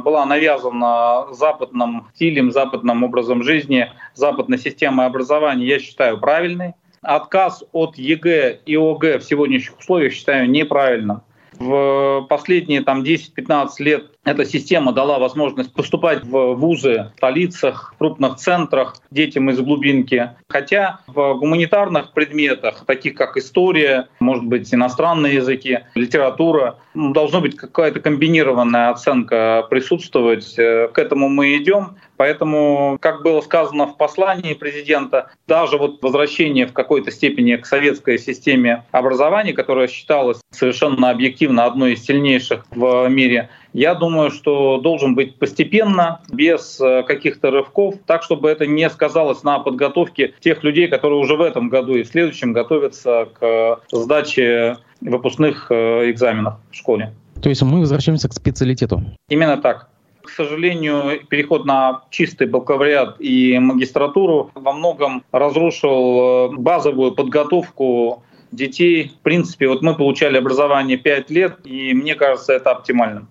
была 0.03 0.25
навязана 0.27 1.33
западным 1.33 2.07
стилем, 2.13 2.51
западным 2.51 3.03
образом 3.03 3.41
жизни, 3.41 3.87
западной 4.13 4.59
системой 4.59 5.07
образования, 5.07 5.65
я 5.65 5.79
считаю 5.79 6.19
правильной. 6.19 6.73
Отказ 7.01 7.63
от 7.71 7.97
ЕГЭ 7.97 8.59
и 8.65 8.75
ОГЭ 8.75 9.19
в 9.19 9.23
сегодняшних 9.23 9.79
условиях 9.79 10.13
считаю 10.13 10.49
неправильным. 10.49 11.21
В 11.59 12.27
последние 12.29 12.83
там, 12.83 13.01
10-15 13.01 13.69
лет 13.79 14.11
эта 14.27 14.43
система 14.43 14.91
дала 14.91 15.19
возможность 15.19 15.73
поступать 15.73 16.23
в 16.25 16.53
вузы, 16.55 17.11
в 17.13 17.17
столицах, 17.17 17.93
в 17.95 17.97
крупных 17.97 18.35
центрах 18.35 18.97
детям 19.09 19.49
из 19.49 19.59
глубинки. 19.61 20.31
Хотя 20.49 20.99
в 21.07 21.35
гуманитарных 21.35 22.11
предметах, 22.11 22.83
таких 22.85 23.15
как 23.15 23.37
история, 23.37 24.09
может 24.19 24.43
быть, 24.43 24.73
иностранные 24.73 25.35
языки, 25.35 25.79
литература, 25.95 26.77
должна 26.93 27.39
быть 27.39 27.55
какая-то 27.55 28.01
комбинированная 28.01 28.89
оценка 28.89 29.65
присутствовать. 29.69 30.59
Э, 30.59 30.89
к 30.89 30.99
этому 30.99 31.29
мы 31.29 31.55
идем. 31.55 31.95
Поэтому, 32.17 32.97
как 32.99 33.21
было 33.21 33.41
сказано 33.41 33.85
в 33.85 33.95
послании 33.95 34.55
президента, 34.55 35.31
даже 35.47 35.77
вот 35.77 36.01
возвращение 36.01 36.65
в 36.65 36.73
какой-то 36.73 37.11
степени 37.11 37.55
к 37.55 37.65
советской 37.65 38.17
системе 38.17 38.83
образования, 38.91 39.53
которая 39.53 39.87
считалась 39.87 40.41
совершенно 40.49 41.11
объективно 41.11 41.65
одной 41.65 41.93
из 41.93 42.03
сильнейших 42.03 42.65
в 42.71 43.07
мире, 43.07 43.49
я 43.73 43.95
думаю, 43.95 44.31
что 44.31 44.77
должен 44.77 45.15
быть 45.15 45.35
постепенно, 45.35 46.21
без 46.31 46.79
э, 46.79 47.03
каких-то 47.03 47.51
рывков, 47.51 47.95
так, 48.05 48.23
чтобы 48.23 48.49
это 48.49 48.65
не 48.65 48.89
сказалось 48.89 49.43
на 49.43 49.59
подготовке 49.59 50.33
тех 50.39 50.63
людей, 50.63 50.87
которые 50.87 51.19
уже 51.19 51.35
в 51.35 51.41
этом 51.41 51.69
году 51.69 51.95
и 51.95 52.03
в 52.03 52.07
следующем 52.07 52.53
готовятся 52.53 53.27
к 53.39 53.79
сдаче 53.91 54.77
выпускных 55.01 55.67
э, 55.69 56.09
экзаменов 56.11 56.55
в 56.71 56.75
школе. 56.75 57.13
То 57.41 57.49
есть 57.49 57.61
мы 57.61 57.79
возвращаемся 57.79 58.29
к 58.29 58.33
специалитету? 58.33 59.03
Именно 59.29 59.57
так. 59.57 59.89
К 60.23 60.29
сожалению, 60.29 61.25
переход 61.29 61.65
на 61.65 62.01
чистый 62.09 62.47
бакалавриат 62.47 63.15
и 63.19 63.57
магистратуру 63.59 64.51
во 64.55 64.73
многом 64.73 65.23
разрушил 65.31 66.51
э, 66.51 66.55
базовую 66.57 67.13
подготовку 67.13 68.23
детей. 68.51 69.13
В 69.19 69.23
принципе, 69.23 69.67
вот 69.67 69.81
мы 69.81 69.95
получали 69.95 70.37
образование 70.37 70.97
5 70.97 71.29
лет, 71.29 71.59
и 71.65 71.93
мне 71.93 72.15
кажется, 72.15 72.53
это 72.53 72.71
оптимальным. 72.71 73.27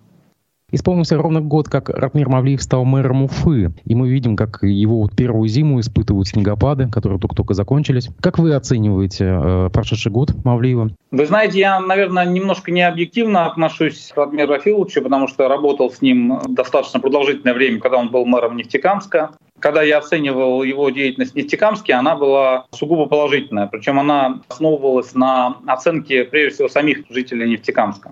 Исполнился 0.69 1.15
ровно 1.15 1.39
год, 1.39 1.69
как 1.69 1.87
Ратмир 1.87 2.27
Мавлиев 2.27 2.61
стал 2.61 2.83
мэром 2.83 3.23
Уфы, 3.23 3.71
и 3.85 3.95
мы 3.95 4.09
видим, 4.09 4.35
как 4.35 4.59
его 4.63 4.99
вот 4.99 5.15
первую 5.15 5.47
зиму 5.47 5.79
испытывают 5.79 6.27
снегопады, 6.27 6.89
которые 6.89 7.19
только-только 7.19 7.53
закончились. 7.53 8.09
Как 8.19 8.37
вы 8.37 8.53
оцениваете 8.53 9.25
э, 9.25 9.69
прошедший 9.71 10.11
год 10.11 10.33
Мавлиева? 10.43 10.91
Вы 11.11 11.25
знаете, 11.25 11.59
я, 11.59 11.79
наверное, 11.79 12.25
немножко 12.25 12.71
необъективно 12.71 13.45
отношусь 13.45 14.11
к 14.13 14.17
Ратмиру 14.17 14.51
Рафиловичу, 14.51 15.01
потому 15.01 15.29
что 15.29 15.47
работал 15.47 15.89
с 15.89 16.01
ним 16.01 16.37
достаточно 16.49 16.99
продолжительное 16.99 17.53
время, 17.53 17.79
когда 17.79 17.97
он 17.99 18.09
был 18.09 18.25
мэром 18.25 18.57
Нефтекамска. 18.57 19.31
Когда 19.59 19.81
я 19.83 19.99
оценивал 19.99 20.63
его 20.63 20.89
деятельность 20.89 21.31
в 21.31 21.35
Нефтекамске, 21.35 21.93
она 21.93 22.17
была 22.17 22.65
сугубо 22.71 23.05
положительная. 23.05 23.67
Причем 23.67 23.99
она 23.99 24.41
основывалась 24.49 25.15
на 25.15 25.59
оценке, 25.65 26.25
прежде 26.25 26.55
всего, 26.55 26.67
самих 26.67 27.05
жителей 27.09 27.49
Нефтекамска. 27.49 28.11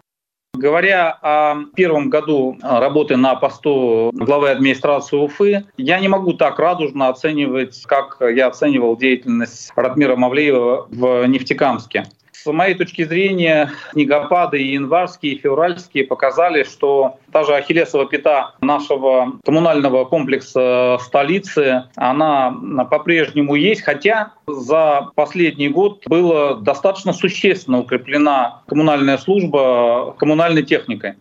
Говоря 0.56 1.18
о 1.22 1.66
первом 1.76 2.10
году 2.10 2.58
работы 2.62 3.18
на 3.18 3.36
посту 3.36 4.12
главы 4.14 4.50
администрации 4.50 5.18
Уфы, 5.18 5.66
я 5.78 6.00
не 6.00 6.08
могу 6.08 6.34
так 6.34 6.60
радужно 6.60 7.10
оценивать, 7.10 7.82
как 7.86 8.18
я 8.22 8.48
оценивал 8.48 8.98
деятельность 8.98 9.72
Ратмира 9.76 10.16
Мавлеева 10.16 10.88
в 10.90 11.26
Нефтекамске. 11.28 12.06
С 12.46 12.52
моей 12.52 12.76
точки 12.76 13.04
зрения, 13.04 13.72
снегопады 13.92 14.62
и 14.62 14.74
январские, 14.74 15.34
и 15.34 15.40
февральские 15.40 16.04
показали, 16.04 16.62
что 16.62 17.18
та 17.32 17.44
же 17.44 17.56
ахиллесова 17.56 18.06
пята 18.06 18.52
нашего 18.62 19.40
коммунального 19.44 20.06
комплекса 20.06 21.00
столицы, 21.02 21.86
она 21.96 22.56
по-прежнему 22.92 23.56
есть, 23.56 23.82
хотя 23.82 24.34
за 24.46 25.10
последний 25.16 25.70
год 25.70 26.04
была 26.06 26.54
достаточно 26.54 27.14
существенно 27.14 27.80
укреплена 27.80 28.62
коммунальная 28.68 29.18
служба 29.18 30.16
коммунальной 30.20 30.62
техникой. 30.62 31.16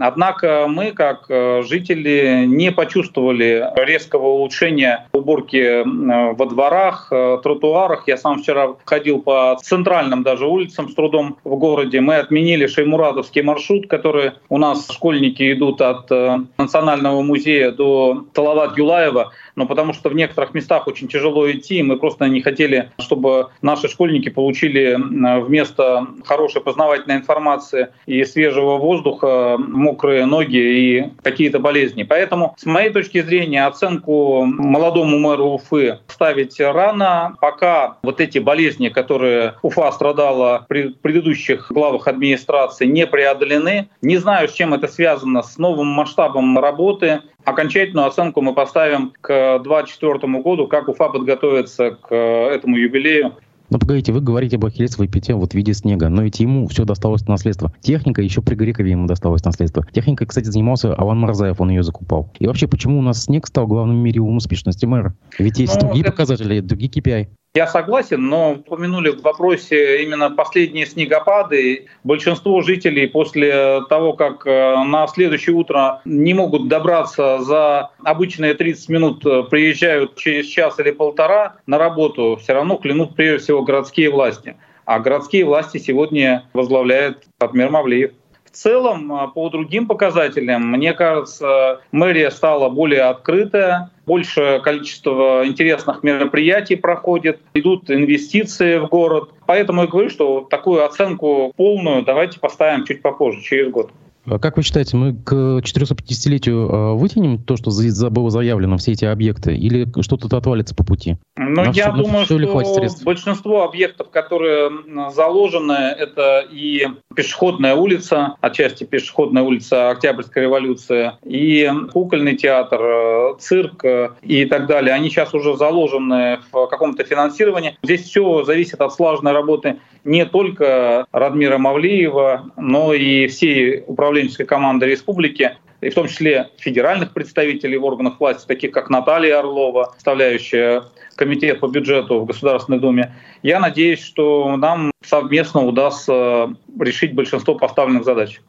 Однако 0.00 0.64
мы, 0.66 0.92
как 0.92 1.26
э, 1.28 1.62
жители, 1.62 2.44
не 2.46 2.72
почувствовали 2.72 3.62
резкого 3.76 4.28
улучшения 4.28 5.06
уборки 5.12 5.58
э, 5.58 5.84
во 5.84 6.46
дворах, 6.46 7.08
э, 7.12 7.38
тротуарах. 7.42 8.04
Я 8.06 8.16
сам 8.16 8.42
вчера 8.42 8.76
ходил 8.86 9.20
по 9.20 9.58
центральным 9.62 10.22
даже 10.22 10.46
улицам 10.46 10.88
с 10.88 10.94
трудом 10.94 11.36
в 11.44 11.54
городе. 11.56 12.00
Мы 12.00 12.16
отменили 12.16 12.66
Шеймурадовский 12.66 13.42
маршрут, 13.42 13.88
который 13.88 14.32
у 14.48 14.56
нас 14.56 14.90
школьники 14.90 15.52
идут 15.52 15.82
от 15.82 16.10
Национального 16.56 17.20
музея 17.20 17.70
до 17.70 18.24
Талават 18.32 18.78
Юлаева 18.78 19.32
но 19.60 19.66
потому 19.66 19.92
что 19.92 20.08
в 20.08 20.14
некоторых 20.14 20.54
местах 20.54 20.86
очень 20.86 21.06
тяжело 21.06 21.50
идти, 21.52 21.76
и 21.76 21.82
мы 21.82 21.98
просто 21.98 22.24
не 22.28 22.40
хотели, 22.40 22.92
чтобы 22.98 23.50
наши 23.60 23.88
школьники 23.88 24.30
получили 24.30 24.96
вместо 24.98 26.06
хорошей 26.24 26.62
познавательной 26.62 27.16
информации 27.16 27.88
и 28.06 28.24
свежего 28.24 28.78
воздуха 28.78 29.56
мокрые 29.58 30.24
ноги 30.24 30.56
и 30.56 31.12
какие-то 31.22 31.58
болезни. 31.58 32.04
Поэтому, 32.04 32.54
с 32.56 32.64
моей 32.64 32.88
точки 32.88 33.20
зрения, 33.20 33.66
оценку 33.66 34.46
молодому 34.46 35.18
мэру 35.18 35.50
Уфы 35.50 35.98
ставить 36.06 36.58
рано, 36.58 37.36
пока 37.38 37.98
вот 38.02 38.22
эти 38.22 38.38
болезни, 38.38 38.88
которые 38.88 39.56
Уфа 39.60 39.92
страдала 39.92 40.64
при 40.70 40.88
предыдущих 40.88 41.70
главах 41.70 42.08
администрации, 42.08 42.86
не 42.86 43.06
преодолены. 43.06 43.90
Не 44.00 44.16
знаю, 44.16 44.48
с 44.48 44.54
чем 44.54 44.72
это 44.72 44.88
связано, 44.88 45.42
с 45.42 45.58
новым 45.58 45.88
масштабом 45.88 46.58
работы, 46.58 47.20
Окончательную 47.44 48.06
оценку 48.06 48.42
мы 48.42 48.54
поставим 48.54 49.12
к 49.20 49.58
2024 49.62 50.42
году, 50.42 50.66
как 50.66 50.88
Уфа 50.88 51.08
подготовится 51.08 51.92
к 51.92 52.14
этому 52.14 52.76
юбилею. 52.76 53.34
Но 53.70 53.78
погодите, 53.78 54.12
вы 54.12 54.20
говорите 54.20 54.56
об 54.56 54.66
Ахиллесовой 54.66 55.06
пяте 55.06 55.34
вот 55.34 55.52
в 55.52 55.54
виде 55.54 55.72
снега, 55.72 56.08
но 56.08 56.22
ведь 56.22 56.40
ему 56.40 56.66
все 56.66 56.84
досталось 56.84 57.26
наследство. 57.28 57.72
Техника 57.80 58.20
еще 58.20 58.42
при 58.42 58.56
Грекове 58.56 58.90
ему 58.90 59.06
досталось 59.06 59.44
наследство. 59.44 59.86
Техника, 59.92 60.26
кстати, 60.26 60.46
занимался 60.46 60.92
Алан 60.92 61.20
Марзаев, 61.20 61.60
он 61.60 61.70
ее 61.70 61.84
закупал. 61.84 62.32
И 62.40 62.48
вообще, 62.48 62.66
почему 62.66 62.98
у 62.98 63.02
нас 63.02 63.24
снег 63.24 63.46
стал 63.46 63.68
главным 63.68 63.96
мерилом 63.98 64.36
успешности 64.36 64.86
мэра? 64.86 65.14
Ведь 65.38 65.60
есть 65.60 65.74
ну, 65.74 65.82
другие 65.82 66.02
это... 66.02 66.10
показатели, 66.10 66.58
другие 66.58 66.90
KPI. 66.90 67.28
Я 67.56 67.66
согласен, 67.66 68.28
но 68.28 68.52
упомянули 68.52 69.10
в 69.10 69.22
вопросе 69.22 70.04
именно 70.04 70.30
последние 70.30 70.86
снегопады. 70.86 71.88
Большинство 72.04 72.60
жителей 72.60 73.08
после 73.08 73.80
того, 73.88 74.12
как 74.12 74.46
э, 74.46 74.84
на 74.84 75.08
следующее 75.08 75.56
утро 75.56 76.00
не 76.04 76.32
могут 76.32 76.68
добраться 76.68 77.40
за 77.40 77.90
обычные 78.04 78.54
30 78.54 78.88
минут, 78.90 79.26
э, 79.26 79.42
приезжают 79.50 80.14
через 80.14 80.46
час 80.46 80.78
или 80.78 80.92
полтора 80.92 81.56
на 81.66 81.76
работу, 81.76 82.38
все 82.40 82.52
равно 82.52 82.76
клянут 82.76 83.16
прежде 83.16 83.38
всего 83.38 83.62
городские 83.64 84.10
власти. 84.10 84.56
А 84.84 85.00
городские 85.00 85.44
власти 85.44 85.78
сегодня 85.78 86.48
возглавляет 86.52 87.24
Атмир 87.40 87.68
Мавлиев. 87.70 88.12
В 88.52 88.56
целом, 88.56 89.12
а, 89.12 89.28
по 89.28 89.48
другим 89.48 89.86
показателям, 89.86 90.72
мне 90.72 90.92
кажется, 90.92 91.80
мэрия 91.92 92.30
стала 92.32 92.68
более 92.68 93.02
открытая, 93.02 93.90
большее 94.06 94.60
количество 94.60 95.46
интересных 95.46 96.02
мероприятий 96.02 96.74
проходит, 96.74 97.40
идут 97.54 97.90
инвестиции 97.90 98.78
в 98.78 98.88
город. 98.88 99.30
Поэтому 99.46 99.82
я 99.82 99.86
говорю, 99.86 100.10
что 100.10 100.46
такую 100.50 100.84
оценку 100.84 101.52
полную 101.56 102.02
давайте 102.02 102.40
поставим 102.40 102.84
чуть 102.84 103.02
попозже, 103.02 103.40
через 103.40 103.70
год. 103.70 103.92
А 104.26 104.38
как 104.38 104.56
вы 104.56 104.62
считаете, 104.62 104.96
мы 104.96 105.14
к 105.14 105.32
450-летию 105.32 106.68
а, 106.70 106.94
вытянем 106.94 107.38
то, 107.38 107.56
что 107.56 107.70
было 108.10 108.30
заявлено, 108.30 108.76
все 108.76 108.92
эти 108.92 109.04
объекты, 109.04 109.54
или 109.54 109.88
что-то 110.02 110.36
отвалится 110.36 110.74
по 110.74 110.84
пути? 110.84 111.16
Ну, 111.36 111.64
я 111.64 111.72
все, 111.72 111.92
думаю, 111.92 112.24
все 112.24 112.38
что 112.38 113.04
большинство 113.04 113.64
объектов, 113.64 114.10
которые 114.10 114.70
заложены, 115.10 115.72
это 115.72 116.46
и 116.50 116.86
пешеходная 117.14 117.74
улица, 117.74 118.36
отчасти 118.40 118.84
пешеходная 118.84 119.42
улица 119.42 119.90
Октябрьская 119.90 120.44
революция, 120.44 121.18
и 121.24 121.70
кукольный 121.92 122.36
театр, 122.36 122.80
э, 122.82 123.34
цирк 123.38 123.84
э, 123.84 124.10
и 124.22 124.44
так 124.44 124.66
далее. 124.66 124.94
Они 124.94 125.08
сейчас 125.08 125.34
уже 125.34 125.56
заложены 125.56 126.40
в 126.52 126.66
каком-то 126.66 127.04
финансировании. 127.04 127.78
Здесь 127.82 128.02
все 128.02 128.44
зависит 128.44 128.80
от 128.80 128.92
слаженной 128.92 129.32
работы 129.32 129.78
не 130.04 130.24
только 130.24 131.06
Радмира 131.12 131.58
Мавлиева, 131.58 132.52
но 132.56 132.94
и 132.94 133.26
всей 133.26 133.84
управленческой 134.10 134.46
команды 134.46 134.86
республики 134.86 135.56
и 135.80 135.88
в 135.88 135.94
том 135.94 136.08
числе 136.08 136.50
федеральных 136.58 137.12
представителей 137.12 137.78
в 137.78 137.84
органах 137.84 138.18
власти, 138.20 138.46
таких 138.46 138.72
как 138.72 138.90
Наталья 138.90 139.38
Орлова, 139.38 139.92
составляющая 139.94 140.82
комитет 141.14 141.60
по 141.60 141.68
бюджету 141.68 142.20
в 142.20 142.26
Государственной 142.26 142.80
Думе. 142.80 143.14
Я 143.42 143.60
надеюсь, 143.60 144.02
что 144.02 144.56
нам 144.56 144.90
совместно 145.02 145.64
удастся 145.64 146.54
решить 146.78 147.14
большинство 147.14 147.54
поставленных 147.54 148.04
задач. 148.04 148.40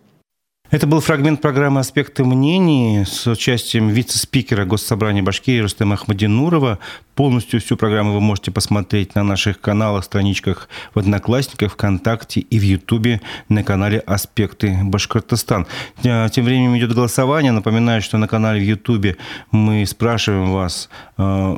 Это 0.72 0.88
был 0.88 1.02
фрагмент 1.02 1.42
программы 1.42 1.82
«Аспекты 1.82 2.24
мнений» 2.24 3.04
с 3.06 3.28
участием 3.28 3.90
вице-спикера 3.90 4.64
Госсобрания 4.64 5.22
Башкирии 5.22 5.60
Рустема 5.60 5.96
Ахмадинурова. 5.96 6.80
Полностью 7.14 7.60
всю 7.60 7.76
программу 7.76 8.14
вы 8.14 8.22
можете 8.22 8.52
посмотреть 8.52 9.14
на 9.14 9.24
наших 9.24 9.60
каналах, 9.60 10.06
страничках 10.06 10.70
в 10.96 11.00
Одноклассниках, 11.00 11.74
ВКонтакте 11.74 12.40
и 12.40 12.58
в 12.58 12.62
Ютубе 12.62 13.20
на 13.50 13.66
канале 13.66 14.00
«Аспекты 14.00 14.80
Башкортостан». 14.82 15.68
Тем 16.02 16.46
временем 16.46 16.78
идет 16.78 16.94
голосование. 16.94 17.52
Напоминаю, 17.52 18.02
что 18.02 18.18
на 18.18 18.30
канале 18.30 18.62
в 18.62 18.64
Ютубе 18.64 19.18
мы 19.52 19.86
спрашиваем 19.86 20.54
вас, 20.54 20.90
э, 21.18 21.58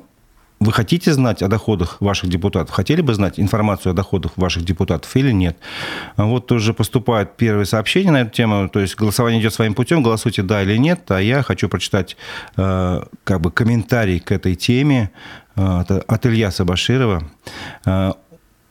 вы 0.63 0.71
хотите 0.71 1.13
знать 1.13 1.41
о 1.41 1.47
доходах 1.47 1.97
ваших 1.99 2.29
депутатов? 2.29 2.73
Хотели 2.73 3.01
бы 3.01 3.13
знать 3.13 3.39
информацию 3.39 3.91
о 3.91 3.93
доходах 3.93 4.31
ваших 4.37 4.63
депутатов 4.63 5.15
или 5.15 5.31
нет? 5.31 5.57
Вот 6.17 6.51
уже 6.51 6.73
поступают 6.73 7.35
первые 7.37 7.65
сообщения 7.65 8.11
на 8.11 8.21
эту 8.21 8.31
тему. 8.31 8.69
То 8.69 8.79
есть 8.79 8.95
голосование 8.95 9.41
идет 9.41 9.53
своим 9.53 9.73
путем. 9.73 10.03
Голосуйте 10.03 10.41
да 10.41 10.63
или 10.63 10.77
нет. 10.77 11.11
А 11.11 11.21
я 11.21 11.43
хочу 11.43 11.69
прочитать 11.69 12.17
э, 12.57 13.01
как 13.23 13.41
бы 13.41 13.51
комментарий 13.51 14.19
к 14.19 14.31
этой 14.31 14.55
теме 14.55 15.11
э, 15.55 15.83
от 16.07 16.25
Ильяса 16.25 16.63
Баширова. 16.63 17.23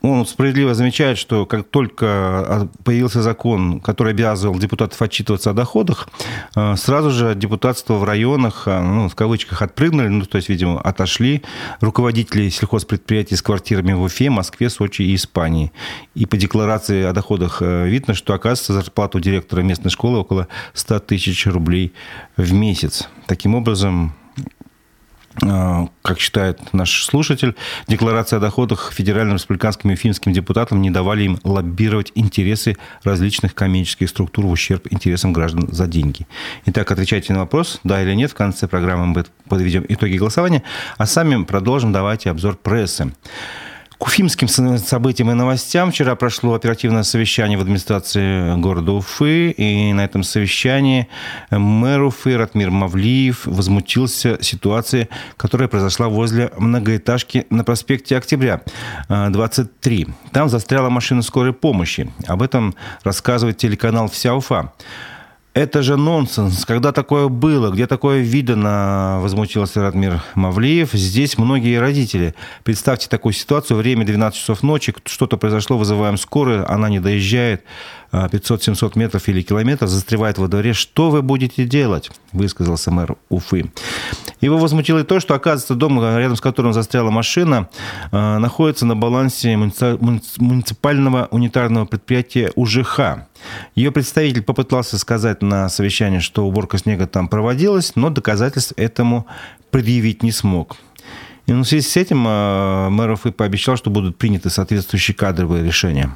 Э, 0.02 0.06
он 0.06 0.26
справедливо 0.26 0.74
замечает, 0.74 1.18
что 1.18 1.46
как 1.46 1.68
только 1.68 2.06
а, 2.06 2.68
появился 2.84 3.22
закон, 3.22 3.80
который 3.80 4.12
обязывал 4.12 4.58
депутатов 4.58 5.00
отчитываться 5.00 5.50
о 5.50 5.54
доходах, 5.54 6.08
а, 6.54 6.76
сразу 6.76 7.10
же 7.10 7.34
депутатство 7.34 7.94
в 7.94 8.04
районах, 8.04 8.64
а, 8.66 8.82
ну, 8.82 9.08
в 9.08 9.14
кавычках, 9.14 9.62
отпрыгнули, 9.62 10.08
ну, 10.08 10.24
то 10.24 10.36
есть, 10.36 10.48
видимо, 10.48 10.80
отошли 10.80 11.42
руководители 11.80 12.48
сельхозпредприятий 12.48 13.36
с 13.36 13.42
квартирами 13.42 13.92
в 13.92 14.02
Уфе, 14.02 14.30
Москве, 14.30 14.70
Сочи 14.70 15.02
и 15.02 15.14
Испании. 15.14 15.72
И 16.14 16.26
по 16.26 16.36
декларации 16.36 17.04
о 17.04 17.12
доходах 17.12 17.60
видно, 17.60 18.14
что, 18.14 18.34
оказывается, 18.34 18.72
зарплата 18.72 19.18
у 19.18 19.20
директора 19.20 19.62
местной 19.62 19.90
школы 19.90 20.18
около 20.18 20.48
100 20.74 21.00
тысяч 21.00 21.46
рублей 21.46 21.92
в 22.36 22.52
месяц. 22.52 23.08
Таким 23.26 23.54
образом, 23.54 24.14
как 25.40 26.20
считает 26.20 26.72
наш 26.72 27.04
слушатель, 27.04 27.56
декларация 27.88 28.36
о 28.36 28.40
доходах 28.40 28.92
федеральным, 28.92 29.36
республиканским 29.36 29.90
и 29.90 29.96
финским 29.96 30.32
депутатам 30.32 30.82
не 30.82 30.90
давали 30.90 31.24
им 31.24 31.38
лоббировать 31.44 32.12
интересы 32.14 32.76
различных 33.02 33.54
коммерческих 33.54 34.08
структур 34.08 34.46
в 34.46 34.50
ущерб 34.50 34.86
интересам 34.90 35.32
граждан 35.32 35.68
за 35.72 35.86
деньги. 35.86 36.26
Итак, 36.66 36.90
отвечайте 36.90 37.32
на 37.32 37.40
вопрос, 37.40 37.80
да 37.84 38.02
или 38.02 38.14
нет. 38.14 38.30
В 38.30 38.34
конце 38.34 38.68
программы 38.68 39.06
мы 39.06 39.24
подведем 39.48 39.84
итоги 39.88 40.16
голосования, 40.16 40.62
а 40.98 41.06
сами 41.06 41.44
продолжим. 41.44 41.92
Давайте 41.92 42.30
обзор 42.30 42.56
прессы. 42.56 43.12
К 44.02 44.06
уфимским 44.06 44.48
событиям 44.48 45.30
и 45.30 45.34
новостям 45.34 45.92
вчера 45.92 46.16
прошло 46.16 46.54
оперативное 46.54 47.04
совещание 47.04 47.56
в 47.56 47.60
администрации 47.60 48.56
города 48.56 48.90
Уфы, 48.90 49.52
и 49.52 49.92
на 49.92 50.04
этом 50.04 50.24
совещании 50.24 51.06
мэр 51.52 52.02
Уфы 52.02 52.36
Ратмир 52.36 52.72
Мавлиев 52.72 53.46
возмутился 53.46 54.42
ситуацией, 54.42 55.08
которая 55.36 55.68
произошла 55.68 56.08
возле 56.08 56.50
многоэтажки 56.58 57.46
на 57.50 57.62
проспекте 57.62 58.16
Октября, 58.16 58.62
23. 59.08 60.08
Там 60.32 60.48
застряла 60.48 60.90
машина 60.90 61.22
скорой 61.22 61.52
помощи. 61.52 62.10
Об 62.26 62.42
этом 62.42 62.74
рассказывает 63.04 63.58
телеканал 63.58 64.10
«Вся 64.10 64.34
Уфа». 64.34 64.72
Это 65.54 65.82
же 65.82 65.98
нонсенс. 65.98 66.64
Когда 66.64 66.92
такое 66.92 67.28
было? 67.28 67.70
Где 67.70 67.86
такое 67.86 68.20
видно? 68.20 69.18
Возмутился 69.20 69.82
Радмир 69.82 70.22
Мавлиев. 70.34 70.92
Здесь 70.92 71.36
многие 71.36 71.78
родители. 71.78 72.34
Представьте 72.64 73.06
такую 73.10 73.34
ситуацию. 73.34 73.76
Время 73.76 74.06
12 74.06 74.38
часов 74.38 74.62
ночи. 74.62 74.94
Что-то 75.04 75.36
произошло, 75.36 75.76
вызываем 75.76 76.16
скорую. 76.16 76.70
Она 76.72 76.88
не 76.88 77.00
доезжает. 77.00 77.64
500-700 78.12 78.92
метров 78.96 79.28
или 79.28 79.42
километр, 79.42 79.86
застревает 79.86 80.38
во 80.38 80.48
дворе. 80.48 80.72
Что 80.74 81.10
вы 81.10 81.22
будете 81.22 81.64
делать? 81.64 82.10
Высказался 82.32 82.90
мэр 82.90 83.16
Уфы. 83.30 83.72
Его 84.40 84.58
возмутило 84.58 84.98
и 84.98 85.04
то, 85.04 85.20
что, 85.20 85.34
оказывается, 85.34 85.74
дом, 85.74 86.00
рядом 86.00 86.36
с 86.36 86.40
которым 86.40 86.72
застряла 86.72 87.10
машина, 87.10 87.68
э, 88.10 88.38
находится 88.38 88.86
на 88.86 88.96
балансе 88.96 89.56
муниципального 89.56 91.28
унитарного 91.30 91.86
предприятия 91.86 92.52
УЖХ. 92.54 93.00
Ее 93.74 93.92
представитель 93.92 94.42
попытался 94.42 94.98
сказать 94.98 95.42
на 95.42 95.68
совещании, 95.68 96.18
что 96.18 96.46
уборка 96.46 96.78
снега 96.78 97.06
там 97.06 97.28
проводилась, 97.28 97.92
но 97.94 98.10
доказательств 98.10 98.72
этому 98.76 99.26
предъявить 99.70 100.22
не 100.22 100.32
смог. 100.32 100.76
И 101.46 101.52
в 101.52 101.64
связи 101.64 101.86
с 101.86 101.96
этим 101.96 102.26
э, 102.26 102.88
мэр 102.90 103.12
Уфы 103.12 103.32
пообещал, 103.32 103.76
что 103.76 103.90
будут 103.90 104.16
приняты 104.16 104.50
соответствующие 104.50 105.14
кадровые 105.14 105.64
решения. 105.64 106.14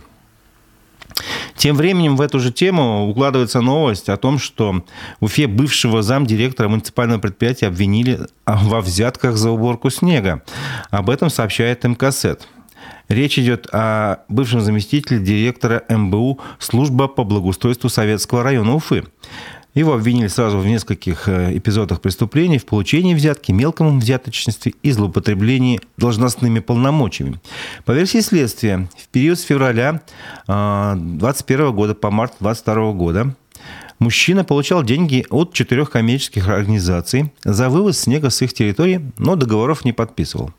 Тем 1.56 1.76
временем 1.76 2.16
в 2.16 2.20
эту 2.20 2.38
же 2.38 2.52
тему 2.52 3.08
укладывается 3.08 3.60
новость 3.60 4.08
о 4.08 4.16
том, 4.16 4.38
что 4.38 4.84
в 5.20 5.24
Уфе 5.24 5.46
бывшего 5.46 6.02
замдиректора 6.02 6.68
муниципального 6.68 7.18
предприятия 7.18 7.66
обвинили 7.66 8.20
во 8.44 8.80
взятках 8.80 9.36
за 9.36 9.50
уборку 9.50 9.90
снега. 9.90 10.42
Об 10.90 11.10
этом 11.10 11.30
сообщает 11.30 11.84
МКСЭД. 11.84 12.46
Речь 13.08 13.38
идет 13.38 13.68
о 13.72 14.24
бывшем 14.28 14.60
заместителе 14.60 15.20
директора 15.20 15.84
МБУ 15.88 16.40
«Служба 16.58 17.06
по 17.06 17.22
благоустройству 17.22 17.88
Советского 17.88 18.42
района 18.42 18.74
Уфы». 18.74 19.04
Его 19.76 19.92
обвинили 19.92 20.26
сразу 20.28 20.58
в 20.58 20.66
нескольких 20.66 21.28
э, 21.28 21.56
эпизодах 21.58 22.00
преступлений 22.00 22.56
в 22.56 22.64
получении 22.64 23.14
взятки, 23.14 23.52
мелком 23.52 24.00
взяточности 24.00 24.74
и 24.82 24.90
злоупотреблении 24.90 25.82
должностными 25.98 26.60
полномочиями. 26.60 27.40
По 27.84 27.92
версии 27.92 28.20
следствия, 28.20 28.88
в 28.96 29.08
период 29.08 29.38
с 29.38 29.42
февраля 29.42 30.00
2021 30.46 31.66
э, 31.66 31.72
года 31.72 31.94
по 31.94 32.10
март 32.10 32.32
2022 32.40 32.92
года 32.92 33.34
Мужчина 33.98 34.44
получал 34.44 34.82
деньги 34.82 35.24
от 35.30 35.54
четырех 35.54 35.90
коммерческих 35.90 36.48
организаций 36.48 37.32
за 37.44 37.70
вывоз 37.70 37.98
снега 37.98 38.28
с 38.28 38.42
их 38.42 38.52
территории, 38.52 39.10
но 39.16 39.36
договоров 39.36 39.84
не 39.84 39.92
подписывал. 39.92 40.50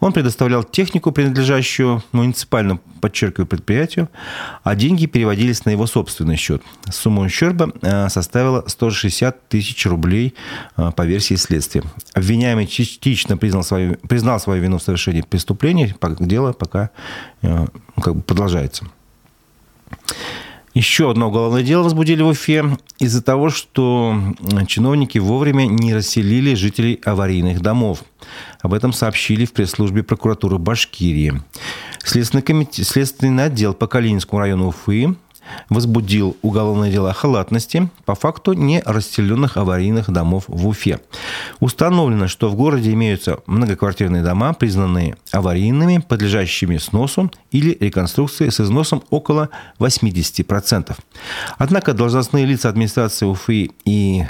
Он 0.00 0.12
предоставлял 0.12 0.62
технику, 0.62 1.10
принадлежащую 1.10 2.02
муниципальному, 2.12 2.80
подчеркиваю, 3.00 3.46
предприятию, 3.46 4.10
а 4.62 4.74
деньги 4.74 5.06
переводились 5.06 5.64
на 5.64 5.70
его 5.70 5.86
собственный 5.86 6.36
счет. 6.36 6.62
Сумма 6.90 7.22
ущерба 7.22 7.72
э, 7.80 8.08
составила 8.10 8.64
160 8.66 9.48
тысяч 9.48 9.86
рублей 9.86 10.34
э, 10.76 10.90
по 10.94 11.02
версии 11.02 11.34
следствия. 11.34 11.82
Обвиняемый 12.12 12.66
частично 12.66 13.38
признал 13.38 13.62
свою, 13.62 13.96
признал 14.08 14.38
свою 14.38 14.62
вину 14.62 14.78
в 14.78 14.82
совершении 14.82 15.22
преступления. 15.22 15.94
Дело 16.20 16.52
пока 16.52 16.90
э, 17.40 17.66
как 18.00 18.16
бы 18.16 18.22
продолжается. 18.22 18.84
Еще 20.74 21.10
одно 21.10 21.28
уголовное 21.28 21.62
дело 21.62 21.82
возбудили 21.82 22.22
в 22.22 22.28
Уфе 22.28 22.78
из-за 22.98 23.22
того, 23.22 23.50
что 23.50 24.16
чиновники 24.66 25.18
вовремя 25.18 25.66
не 25.66 25.94
расселили 25.94 26.54
жителей 26.54 26.98
аварийных 27.04 27.60
домов. 27.60 28.04
Об 28.62 28.72
этом 28.72 28.94
сообщили 28.94 29.44
в 29.44 29.52
пресс-службе 29.52 30.02
прокуратуры 30.02 30.56
Башкирии. 30.56 31.42
Следственный, 32.02 32.42
комитет, 32.42 32.86
Следственный 32.86 33.44
отдел 33.44 33.74
по 33.74 33.86
Калининскому 33.86 34.40
району 34.40 34.68
Уфы 34.68 35.14
возбудил 35.68 36.36
уголовное 36.42 36.90
дело 36.90 37.10
о 37.10 37.14
халатности 37.14 37.88
по 38.04 38.14
факту 38.14 38.52
не 38.52 38.82
расселенных 38.84 39.56
аварийных 39.56 40.10
домов 40.10 40.44
в 40.48 40.66
Уфе. 40.66 41.00
Установлено, 41.60 42.28
что 42.28 42.48
в 42.48 42.54
городе 42.54 42.92
имеются 42.92 43.38
многоквартирные 43.46 44.22
дома, 44.22 44.52
признанные 44.54 45.16
аварийными, 45.30 45.98
подлежащими 45.98 46.76
сносу 46.76 47.30
или 47.50 47.76
реконструкции 47.80 48.48
с 48.48 48.60
износом 48.60 49.02
около 49.10 49.48
80%. 49.78 50.96
Однако 51.58 51.92
должностные 51.92 52.46
лица 52.46 52.68
администрации 52.68 53.26
Уфы 53.26 53.70
и 53.84 54.24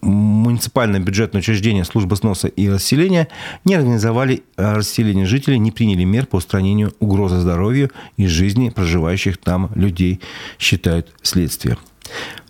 муниципальное 0.00 1.00
бюджетное 1.00 1.40
учреждение 1.40 1.84
службы 1.84 2.16
сноса 2.16 2.48
и 2.48 2.68
расселения 2.68 3.28
не 3.64 3.74
организовали 3.74 4.42
расселение 4.56 5.26
жителей, 5.26 5.58
не 5.58 5.72
приняли 5.72 6.04
мер 6.04 6.26
по 6.26 6.36
устранению 6.36 6.92
угрозы 7.00 7.38
здоровью 7.38 7.90
и 8.16 8.26
жизни 8.26 8.70
проживающих 8.70 9.38
там 9.38 9.70
людей, 9.74 10.20
считают 10.58 11.12
следствие. 11.22 11.78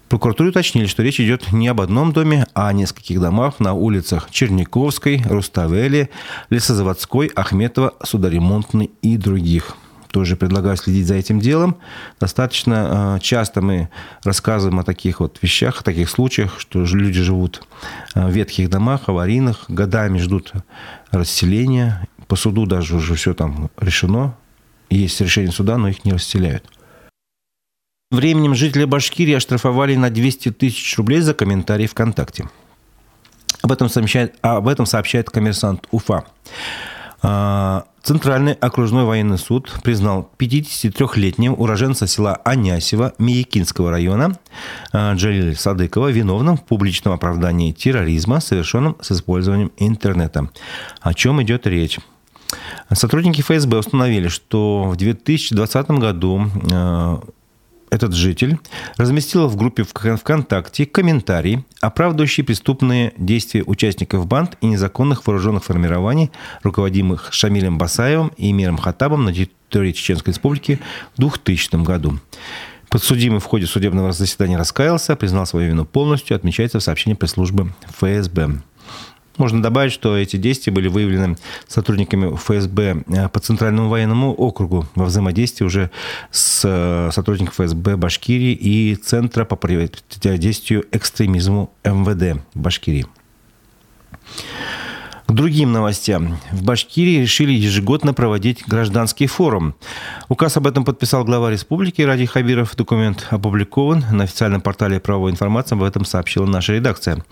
Прокуратуре 0.08 0.50
уточнили, 0.50 0.86
что 0.86 1.02
речь 1.02 1.20
идет 1.20 1.52
не 1.52 1.66
об 1.66 1.80
одном 1.80 2.12
доме, 2.12 2.46
а 2.54 2.68
о 2.68 2.72
нескольких 2.72 3.20
домах 3.20 3.58
на 3.58 3.74
улицах 3.74 4.30
Черниковской, 4.30 5.20
Руставели, 5.24 6.10
Лесозаводской, 6.48 7.26
Ахметова, 7.34 7.94
Судоремонтной 8.04 8.90
и 9.02 9.16
других 9.16 9.76
тоже 10.16 10.34
предлагаю 10.34 10.78
следить 10.78 11.06
за 11.06 11.14
этим 11.16 11.40
делом. 11.40 11.76
Достаточно 12.18 13.16
э, 13.18 13.20
часто 13.20 13.60
мы 13.60 13.90
рассказываем 14.24 14.78
о 14.78 14.82
таких 14.82 15.20
вот 15.20 15.38
вещах, 15.42 15.82
о 15.82 15.84
таких 15.84 16.08
случаях, 16.08 16.58
что 16.58 16.86
люди 16.86 17.20
живут 17.20 17.62
э, 18.14 18.26
в 18.26 18.30
ветхих 18.30 18.70
домах, 18.70 19.10
аварийных, 19.10 19.66
годами 19.68 20.16
ждут 20.16 20.54
расселения. 21.10 22.08
По 22.28 22.36
суду 22.36 22.64
даже 22.64 22.96
уже 22.96 23.14
все 23.14 23.34
там 23.34 23.68
решено. 23.78 24.34
Есть 24.88 25.20
решение 25.20 25.52
суда, 25.52 25.76
но 25.76 25.88
их 25.88 26.06
не 26.06 26.14
расселяют. 26.14 26.64
Временем 28.10 28.54
жители 28.54 28.86
Башкирии 28.86 29.34
оштрафовали 29.34 29.96
на 29.96 30.08
200 30.08 30.52
тысяч 30.52 30.96
рублей 30.96 31.20
за 31.20 31.34
комментарии 31.34 31.86
ВКонтакте. 31.86 32.48
Об 33.60 33.70
этом 33.70 33.90
сообщает, 33.90 34.34
об 34.40 34.66
этом 34.66 34.86
сообщает 34.86 35.28
коммерсант 35.28 35.86
Уфа. 35.90 36.24
Центральный 38.06 38.52
окружной 38.52 39.02
военный 39.02 39.36
суд 39.36 39.80
признал 39.82 40.30
53-летнего 40.38 41.54
уроженца 41.54 42.06
села 42.06 42.36
Анясева 42.44 43.14
Миякинского 43.18 43.90
района 43.90 44.38
а, 44.92 45.14
Джалиля 45.14 45.56
Садыкова 45.56 46.12
виновным 46.12 46.56
в 46.56 46.64
публичном 46.64 47.14
оправдании 47.14 47.72
терроризма, 47.72 48.38
совершенном 48.38 48.96
с 49.00 49.10
использованием 49.10 49.72
интернета. 49.78 50.50
О 51.00 51.14
чем 51.14 51.42
идет 51.42 51.66
речь? 51.66 51.98
Сотрудники 52.92 53.40
ФСБ 53.40 53.76
установили, 53.76 54.28
что 54.28 54.84
в 54.84 54.94
2020 54.94 55.90
году 55.90 56.48
а, 56.72 57.20
этот 57.90 58.14
житель 58.14 58.58
разместил 58.96 59.46
в 59.48 59.56
группе 59.56 59.84
ВКонтакте 59.84 60.86
комментарий, 60.86 61.64
оправдывающий 61.80 62.44
преступные 62.44 63.12
действия 63.16 63.62
участников 63.64 64.26
банд 64.26 64.56
и 64.60 64.66
незаконных 64.66 65.26
вооруженных 65.26 65.64
формирований, 65.64 66.30
руководимых 66.62 67.32
Шамилем 67.32 67.78
Басаевым 67.78 68.32
и 68.36 68.52
Миром 68.52 68.76
Хатабом 68.78 69.24
на 69.24 69.32
территории 69.32 69.92
Чеченской 69.92 70.32
Республики 70.32 70.80
в 71.16 71.20
2000 71.20 71.82
году. 71.84 72.18
Подсудимый 72.88 73.40
в 73.40 73.44
ходе 73.44 73.66
судебного 73.66 74.12
заседания 74.12 74.56
раскаялся, 74.56 75.16
признал 75.16 75.46
свою 75.46 75.68
вину 75.68 75.84
полностью, 75.84 76.36
отмечается 76.36 76.78
в 76.78 76.82
сообщении 76.82 77.16
пресс-службы 77.16 77.72
ФСБ. 77.98 78.62
Можно 79.38 79.62
добавить, 79.62 79.92
что 79.92 80.16
эти 80.16 80.36
действия 80.36 80.72
были 80.72 80.88
выявлены 80.88 81.36
сотрудниками 81.68 82.34
ФСБ 82.36 83.04
э, 83.06 83.28
по 83.28 83.40
Центральному 83.40 83.88
военному 83.88 84.32
округу 84.32 84.86
во 84.94 85.04
взаимодействии 85.04 85.64
уже 85.64 85.90
с 86.30 86.62
э, 86.64 87.10
сотрудниками 87.12 87.66
ФСБ 87.66 87.96
Башкирии 87.96 88.52
и 88.52 88.94
Центра 88.96 89.44
по 89.44 89.56
противодействию 89.56 90.84
экстремизму 90.92 91.70
МВД 91.84 92.42
Башкирии. 92.54 93.06
К 95.26 95.32
другим 95.32 95.72
новостям. 95.72 96.38
В 96.52 96.62
Башкирии 96.62 97.20
решили 97.20 97.50
ежегодно 97.50 98.14
проводить 98.14 98.62
гражданский 98.64 99.26
форум. 99.26 99.74
Указ 100.28 100.56
об 100.56 100.68
этом 100.68 100.84
подписал 100.84 101.24
глава 101.24 101.50
республики 101.50 102.00
Ради 102.02 102.26
Хабиров. 102.26 102.76
Документ 102.76 103.26
опубликован 103.30 104.04
на 104.12 104.24
официальном 104.24 104.60
портале 104.60 105.00
правовой 105.00 105.32
информации. 105.32 105.74
Об 105.74 105.82
этом 105.82 106.04
сообщила 106.04 106.46
наша 106.46 106.74
редакция. 106.74 107.24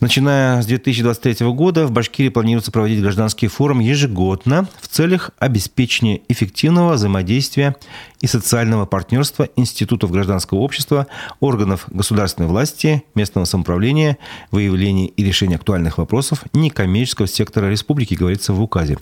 Начиная 0.00 0.60
с 0.60 0.66
2023 0.66 1.46
года 1.52 1.86
в 1.86 1.90
Башкирии 1.90 2.28
планируется 2.28 2.70
проводить 2.70 3.00
гражданский 3.00 3.48
форум 3.48 3.80
ежегодно 3.80 4.68
в 4.82 4.88
целях 4.88 5.30
обеспечения 5.38 6.20
эффективного 6.28 6.94
взаимодействия 6.94 7.76
и 8.20 8.26
социального 8.26 8.84
партнерства 8.84 9.48
институтов 9.56 10.10
гражданского 10.10 10.58
общества, 10.58 11.06
органов 11.40 11.86
государственной 11.88 12.46
власти, 12.46 13.04
местного 13.14 13.46
самоуправления, 13.46 14.18
выявления 14.50 15.06
и 15.06 15.24
решения 15.24 15.56
актуальных 15.56 15.96
вопросов 15.96 16.44
некоммерческого 16.52 17.26
сектора 17.26 17.70
республики, 17.70 18.12
говорится 18.12 18.52
в 18.52 18.60
указе. 18.60 18.98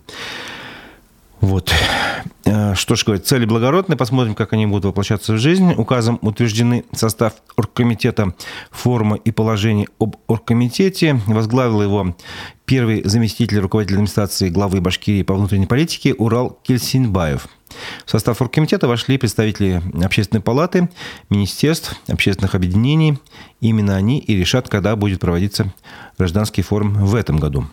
Вот. 1.41 1.73
Э, 2.45 2.75
что 2.75 2.95
ж 2.95 3.05
говорить, 3.05 3.27
цели 3.27 3.45
благородные, 3.45 3.97
посмотрим, 3.97 4.35
как 4.35 4.53
они 4.53 4.67
будут 4.67 4.85
воплощаться 4.85 5.33
в 5.33 5.39
жизнь. 5.39 5.73
Указом 5.73 6.19
утверждены 6.23 6.85
состав 6.93 7.35
оргкомитета, 7.57 8.35
форма 8.71 9.17
и 9.17 9.31
положение 9.31 9.89
об 9.99 10.17
оргкомитете. 10.27 11.21
Возглавил 11.27 11.83
его 11.83 12.17
первый 12.65 13.03
заместитель 13.05 13.59
руководителя 13.59 13.97
администрации 13.97 14.49
главы 14.49 14.81
Башкирии 14.81 15.23
по 15.23 15.35
внутренней 15.35 15.67
политике 15.67 16.15
Урал 16.15 16.59
Кельсинбаев. 16.63 17.49
В 18.07 18.11
состав 18.11 18.41
оргкомитета 18.41 18.87
вошли 18.87 19.19
представители 19.19 19.83
общественной 20.03 20.43
палаты, 20.43 20.89
министерств, 21.29 21.97
общественных 22.09 22.55
объединений. 22.55 23.19
Именно 23.61 23.97
они 23.97 24.19
и 24.19 24.37
решат, 24.37 24.69
когда 24.69 24.95
будет 24.97 25.21
проводиться 25.21 25.73
гражданский 26.17 26.63
форум 26.63 26.95
в 26.95 27.15
этом 27.15 27.39
году. 27.39 27.67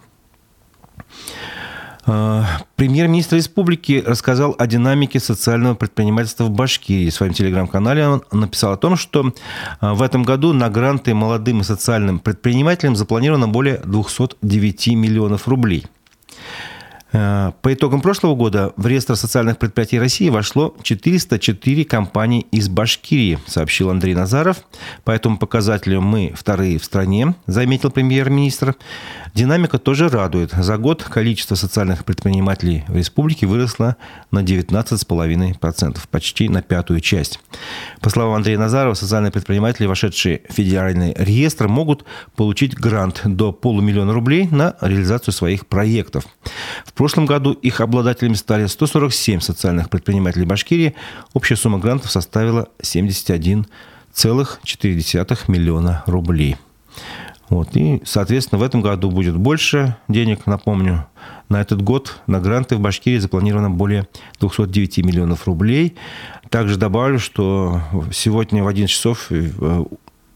Э, 2.07 2.43
премьер-министр 2.75 3.37
республики 3.37 4.03
рассказал 4.05 4.55
о 4.57 4.67
динамике 4.67 5.19
социального 5.19 5.75
предпринимательства 5.75 6.45
в 6.45 6.51
Башкирии. 6.51 7.09
В 7.09 7.13
своем 7.13 7.33
телеграм-канале 7.33 8.07
он 8.07 8.23
написал 8.31 8.73
о 8.73 8.77
том, 8.77 8.95
что 8.95 9.33
э, 9.81 9.93
в 9.93 10.01
этом 10.01 10.23
году 10.23 10.53
на 10.53 10.69
гранты 10.69 11.13
молодым 11.13 11.61
и 11.61 11.63
социальным 11.63 12.19
предпринимателям 12.19 12.95
запланировано 12.95 13.47
более 13.47 13.77
209 13.85 14.87
миллионов 14.87 15.47
рублей– 15.47 15.85
по 17.11 17.73
итогам 17.73 17.99
прошлого 17.99 18.35
года 18.35 18.71
в 18.77 18.87
реестр 18.87 19.17
социальных 19.17 19.57
предприятий 19.57 19.99
России 19.99 20.29
вошло 20.29 20.73
404 20.81 21.83
компании 21.83 22.45
из 22.51 22.69
Башкирии, 22.69 23.37
сообщил 23.47 23.89
Андрей 23.89 24.15
Назаров. 24.15 24.63
По 25.03 25.11
этому 25.11 25.37
показателю 25.37 25.99
мы 25.99 26.31
вторые 26.33 26.79
в 26.79 26.85
стране, 26.85 27.35
заметил 27.47 27.91
премьер-министр. 27.91 28.75
Динамика 29.33 29.77
тоже 29.77 30.07
радует. 30.07 30.51
За 30.51 30.77
год 30.77 31.03
количество 31.03 31.55
социальных 31.55 32.05
предпринимателей 32.05 32.85
в 32.87 32.95
республике 32.95 33.45
выросло 33.45 33.97
на 34.31 34.39
19,5%, 34.39 35.99
почти 36.09 36.47
на 36.47 36.61
пятую 36.61 37.01
часть. 37.01 37.39
По 37.99 38.09
словам 38.09 38.35
Андрея 38.35 38.57
Назарова, 38.57 38.93
социальные 38.93 39.31
предприниматели, 39.31 39.85
вошедшие 39.85 40.43
в 40.49 40.53
федеральный 40.53 41.13
реестр, 41.17 41.67
могут 41.67 42.05
получить 42.37 42.73
грант 42.73 43.21
до 43.25 43.51
полумиллиона 43.51 44.13
рублей 44.13 44.47
на 44.49 44.75
реализацию 44.79 45.33
своих 45.33 45.67
проектов. 45.67 46.25
В 46.85 46.93
прошлом 47.01 47.25
году 47.25 47.53
их 47.53 47.81
обладателями 47.81 48.35
стали 48.35 48.67
147 48.67 49.39
социальных 49.39 49.89
предпринимателей 49.89 50.45
Башкирии. 50.45 50.93
Общая 51.33 51.55
сумма 51.55 51.79
грантов 51.79 52.11
составила 52.11 52.67
71,4 52.79 53.65
миллиона 55.47 56.03
рублей. 56.05 56.57
Вот. 57.49 57.75
И, 57.75 58.03
соответственно, 58.05 58.59
в 58.59 58.63
этом 58.63 58.83
году 58.83 59.09
будет 59.09 59.35
больше 59.35 59.95
денег, 60.09 60.45
напомню. 60.45 61.07
На 61.49 61.59
этот 61.59 61.81
год 61.81 62.21
на 62.27 62.39
гранты 62.39 62.75
в 62.75 62.79
Башкирии 62.79 63.17
запланировано 63.17 63.71
более 63.71 64.07
209 64.39 64.99
миллионов 64.99 65.47
рублей. 65.47 65.95
Также 66.51 66.77
добавлю, 66.77 67.17
что 67.17 67.81
сегодня 68.13 68.63
в 68.63 68.67
11 68.67 68.93
часов 68.93 69.31
э, 69.31 69.49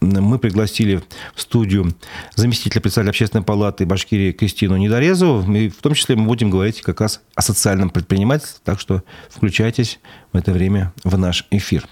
мы 0.05 0.39
пригласили 0.39 1.01
в 1.33 1.41
студию 1.41 1.93
заместителя 2.35 2.81
председателя 2.81 3.09
общественной 3.09 3.43
палаты 3.43 3.85
Башкирии 3.85 4.31
Кристину 4.31 4.77
Недорезову. 4.77 5.51
И 5.53 5.69
в 5.69 5.77
том 5.77 5.93
числе 5.93 6.15
мы 6.15 6.25
будем 6.25 6.49
говорить 6.49 6.81
как 6.81 7.01
раз 7.01 7.21
о 7.35 7.41
социальном 7.41 7.89
предпринимательстве. 7.89 8.61
Так 8.63 8.79
что 8.79 9.03
включайтесь 9.29 9.99
в 10.31 10.37
это 10.37 10.51
время 10.51 10.93
в 11.03 11.17
наш 11.17 11.45
эфир. 11.51 11.87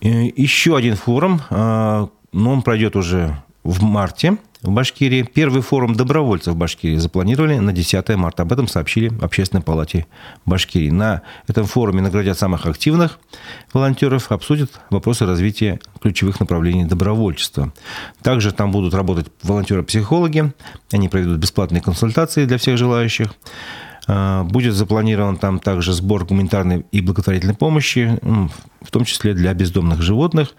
Еще 0.00 0.76
один 0.76 0.94
форум, 0.94 1.40
а, 1.50 2.08
но 2.32 2.52
он 2.52 2.62
пройдет 2.62 2.96
уже 2.96 3.42
в 3.64 3.82
марте 3.82 4.38
в 4.66 4.72
Башкирии. 4.72 5.22
Первый 5.22 5.62
форум 5.62 5.94
добровольцев 5.94 6.54
в 6.54 6.56
Башкирии 6.56 6.96
запланировали 6.96 7.58
на 7.58 7.72
10 7.72 8.08
марта. 8.16 8.42
Об 8.42 8.52
этом 8.52 8.68
сообщили 8.68 9.08
в 9.08 9.24
Общественной 9.24 9.62
палате 9.62 10.06
Башкирии. 10.44 10.90
На 10.90 11.22
этом 11.46 11.66
форуме 11.66 12.02
наградят 12.02 12.38
самых 12.38 12.66
активных 12.66 13.18
волонтеров, 13.72 14.30
обсудят 14.32 14.80
вопросы 14.90 15.24
развития 15.24 15.80
ключевых 16.00 16.40
направлений 16.40 16.84
добровольчества. 16.84 17.72
Также 18.22 18.52
там 18.52 18.72
будут 18.72 18.94
работать 18.94 19.28
волонтеры-психологи. 19.42 20.52
Они 20.92 21.08
проведут 21.08 21.38
бесплатные 21.38 21.80
консультации 21.80 22.44
для 22.44 22.58
всех 22.58 22.76
желающих. 22.76 23.34
А, 24.08 24.44
будет 24.44 24.74
запланирован 24.74 25.36
там 25.36 25.58
также 25.58 25.92
сбор 25.92 26.24
гуманитарной 26.24 26.86
и 26.92 27.00
благотворительной 27.00 27.54
помощи, 27.54 28.18
в 28.22 28.90
том 28.90 29.04
числе 29.04 29.34
для 29.34 29.52
бездомных 29.54 30.02
животных. 30.02 30.54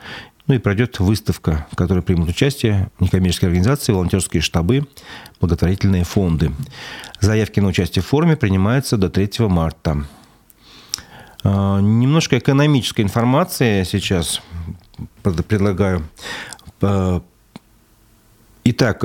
Ну 0.48 0.56
и 0.56 0.60
пройдет 0.60 1.00
выставка, 1.00 1.68
в 1.72 1.76
которой 1.76 2.02
примут 2.02 2.30
участие 2.30 2.90
некоммерческие 3.00 3.48
организации, 3.48 3.92
волонтерские 3.92 4.42
штабы, 4.42 4.88
благотворительные 5.42 6.06
фонды. 6.06 6.52
Заявки 7.20 7.60
на 7.60 7.68
участие 7.68 8.02
в 8.02 8.08
форуме 8.08 8.38
принимаются 8.38 8.98
до 8.98 9.10
3 9.10 9.48
марта. 9.48 10.06
А, 11.44 11.80
немножко 11.82 12.38
экономической 12.38 13.02
информации 13.02 13.84
сейчас 13.84 14.42
предлагаю. 15.24 16.08
А, 16.82 17.22
итак, 18.64 19.04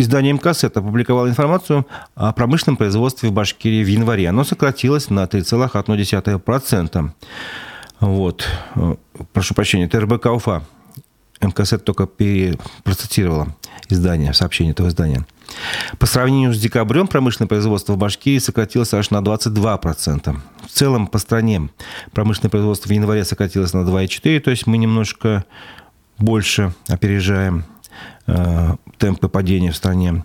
Издание 0.00 0.32
МКСЭТ 0.32 0.78
опубликовало 0.78 1.28
информацию 1.28 1.86
о 2.14 2.32
промышленном 2.32 2.78
производстве 2.78 3.28
в 3.28 3.32
Башкирии 3.32 3.84
в 3.84 3.86
январе. 3.86 4.30
Оно 4.30 4.44
сократилось 4.44 5.10
на 5.10 5.24
3,1%. 5.24 7.10
Вот. 8.00 8.46
Прошу 9.32 9.54
прощения, 9.54 9.84
это 9.84 10.00
РБК 10.00 10.26
УФА. 10.26 10.62
МКСЭТ 11.40 11.84
только 11.84 12.06
процитировала 12.84 13.56
издание, 13.88 14.34
сообщение 14.34 14.72
этого 14.72 14.88
издания. 14.88 15.26
По 15.98 16.06
сравнению 16.06 16.52
с 16.52 16.58
декабрем 16.58 17.06
промышленное 17.06 17.48
производство 17.48 17.94
в 17.94 17.96
Башкирии 17.96 18.38
сократилось 18.38 18.92
аж 18.92 19.10
на 19.10 19.18
22%. 19.18 20.36
В 20.66 20.70
целом 20.70 21.06
по 21.06 21.18
стране 21.18 21.70
промышленное 22.12 22.50
производство 22.50 22.88
в 22.88 22.92
январе 22.92 23.24
сократилось 23.24 23.72
на 23.72 23.78
2,4%, 23.78 24.40
то 24.40 24.50
есть 24.50 24.66
мы 24.66 24.76
немножко 24.76 25.44
больше 26.18 26.74
опережаем 26.88 27.64
Э, 28.26 28.76
темпы 28.98 29.28
падения 29.28 29.72
в 29.72 29.76
стране. 29.76 30.24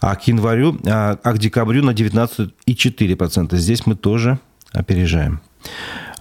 А 0.00 0.16
к 0.16 0.26
январю, 0.26 0.78
а, 0.86 1.18
а 1.22 1.32
к 1.32 1.38
декабрю 1.38 1.84
на 1.84 1.90
19,4%. 1.90 3.56
Здесь 3.56 3.86
мы 3.86 3.94
тоже 3.94 4.38
опережаем. 4.72 5.40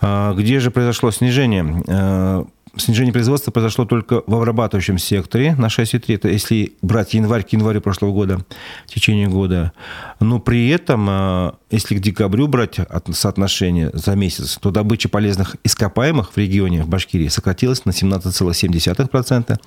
А, 0.04 0.34
где 0.34 0.60
же 0.60 0.70
произошло 0.70 1.12
снижение? 1.12 1.82
Э, 1.88 2.44
снижение 2.76 3.14
производства 3.14 3.52
произошло 3.52 3.86
только 3.86 4.22
в 4.28 4.36
обрабатывающем 4.36 4.98
секторе 4.98 5.56
на 5.56 5.68
6,3. 5.68 6.16
Это 6.16 6.28
если 6.28 6.74
брать 6.82 7.14
январь 7.14 7.44
к 7.44 7.54
январю 7.54 7.80
прошлого 7.80 8.12
года, 8.12 8.40
в 8.86 8.94
течение 8.94 9.30
года. 9.30 9.72
Но 10.20 10.42
при 10.42 10.68
этом, 10.68 11.08
э, 11.10 11.52
если 11.72 11.96
к 11.96 12.02
декабрю 12.02 12.50
брать 12.50 12.80
соотношение 13.14 13.92
за 13.94 14.14
месяц, 14.16 14.58
то 14.62 14.72
добыча 14.72 15.08
полезных 15.08 15.56
ископаемых 15.64 16.34
в 16.34 16.38
регионе, 16.38 16.84
в 16.84 16.90
Башкирии, 16.90 17.30
сократилась 17.30 17.86
на 17.86 17.92
17,7%. 17.92 19.58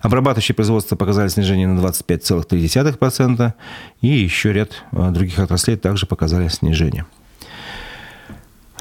Обрабатывающие 0.00 0.54
производства 0.54 0.94
показали 0.94 1.26
снижение 1.26 1.66
на 1.66 1.80
25,3%. 1.80 3.52
И 4.00 4.06
еще 4.06 4.52
ряд 4.52 4.84
других 4.92 5.40
отраслей 5.40 5.76
также 5.76 6.06
показали 6.06 6.46
снижение. 6.46 7.04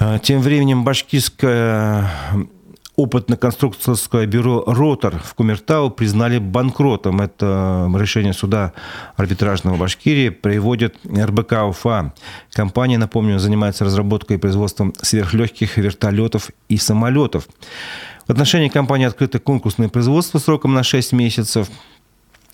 Э, 0.02 0.18
тем 0.20 0.42
временем 0.42 0.84
башкирская 0.84 2.10
опытно-конструкторское 2.98 4.26
бюро 4.26 4.64
«Ротор» 4.66 5.20
в 5.20 5.36
Кумертау 5.36 5.92
признали 5.92 6.40
банкротом. 6.40 7.22
Это 7.22 7.90
решение 7.96 8.34
суда 8.34 8.74
арбитражного 9.16 9.78
Башкирии 9.78 10.30
приводит 10.30 10.98
РБК 11.06 11.54
УФА. 11.70 12.14
Компания, 12.52 12.98
напомню, 12.98 13.38
занимается 13.38 13.86
разработкой 13.86 14.38
и 14.38 14.40
производством 14.40 14.94
сверхлегких 15.02 15.78
вертолетов 15.78 16.50
и 16.68 16.78
самолетов. 16.78 17.48
В 18.28 18.32
отношении 18.32 18.70
компании 18.70 19.06
открыто 19.06 19.40
конкурсное 19.40 19.90
производство 19.90 20.40
сроком 20.40 20.74
на 20.74 20.84
6 20.84 21.14
месяцев. 21.14 21.70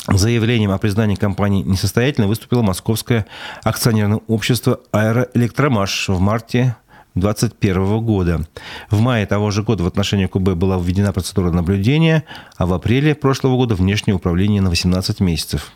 Заявлением 0.07 0.71
о 0.71 0.77
признании 0.77 1.15
компании 1.15 1.63
несостоятельной 1.63 2.27
выступило 2.27 2.61
Московское 2.61 3.25
акционерное 3.63 4.21
общество 4.27 4.79
«Аэроэлектромаш» 4.91 6.09
в 6.09 6.19
марте 6.19 6.75
2021 7.19 8.05
года. 8.05 8.45
В 8.89 8.99
мае 8.99 9.25
того 9.25 9.51
же 9.51 9.63
года 9.63 9.83
в 9.83 9.87
отношении 9.87 10.27
КБ 10.27 10.55
была 10.55 10.77
введена 10.77 11.13
процедура 11.13 11.51
наблюдения, 11.51 12.23
а 12.57 12.65
в 12.65 12.73
апреле 12.73 13.15
прошлого 13.15 13.55
года 13.55 13.75
внешнее 13.75 14.15
управление 14.15 14.61
на 14.61 14.69
18 14.69 15.19
месяцев. 15.19 15.71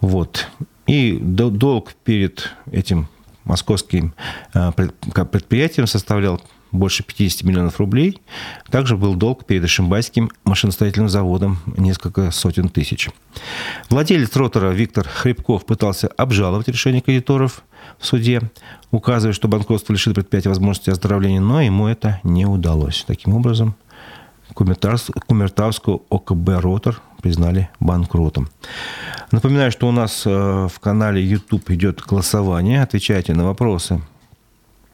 Вот. 0.00 0.48
И 0.86 1.18
долг 1.20 1.94
перед 2.04 2.50
этим 2.70 3.08
московским 3.44 4.14
э, 4.54 4.72
предприятием 4.72 5.86
составлял 5.86 6.40
больше 6.72 7.04
50 7.04 7.44
миллионов 7.44 7.78
рублей. 7.78 8.20
Также 8.70 8.96
был 8.96 9.14
долг 9.14 9.44
перед 9.44 9.64
Ишимбайским 9.64 10.30
машиностроительным 10.44 11.08
заводом 11.08 11.58
несколько 11.76 12.30
сотен 12.30 12.68
тысяч. 12.68 13.10
Владелец 13.90 14.34
ротора 14.34 14.70
Виктор 14.70 15.06
Хребков 15.06 15.64
пытался 15.66 16.08
обжаловать 16.08 16.68
решение 16.68 17.00
кредиторов 17.00 17.62
в 17.98 18.06
суде, 18.06 18.40
указывая, 18.90 19.32
что 19.32 19.48
банкротство 19.48 19.92
лишит 19.92 20.14
предприятия 20.14 20.48
возможности 20.48 20.90
оздоровления, 20.90 21.40
но 21.40 21.60
ему 21.60 21.86
это 21.86 22.20
не 22.24 22.46
удалось. 22.46 23.04
Таким 23.06 23.34
образом, 23.34 23.76
Кумертавскую 24.54 26.02
ОКБ 26.10 26.48
«Ротор» 26.60 27.00
признали 27.22 27.70
банкротом. 27.80 28.48
Напоминаю, 29.30 29.72
что 29.72 29.88
у 29.88 29.92
нас 29.92 30.24
э, 30.26 30.30
в 30.30 30.80
канале 30.80 31.24
YouTube 31.24 31.70
идет 31.70 32.02
голосование. 32.02 32.82
Отвечайте 32.82 33.32
на 33.34 33.44
вопросы 33.44 34.02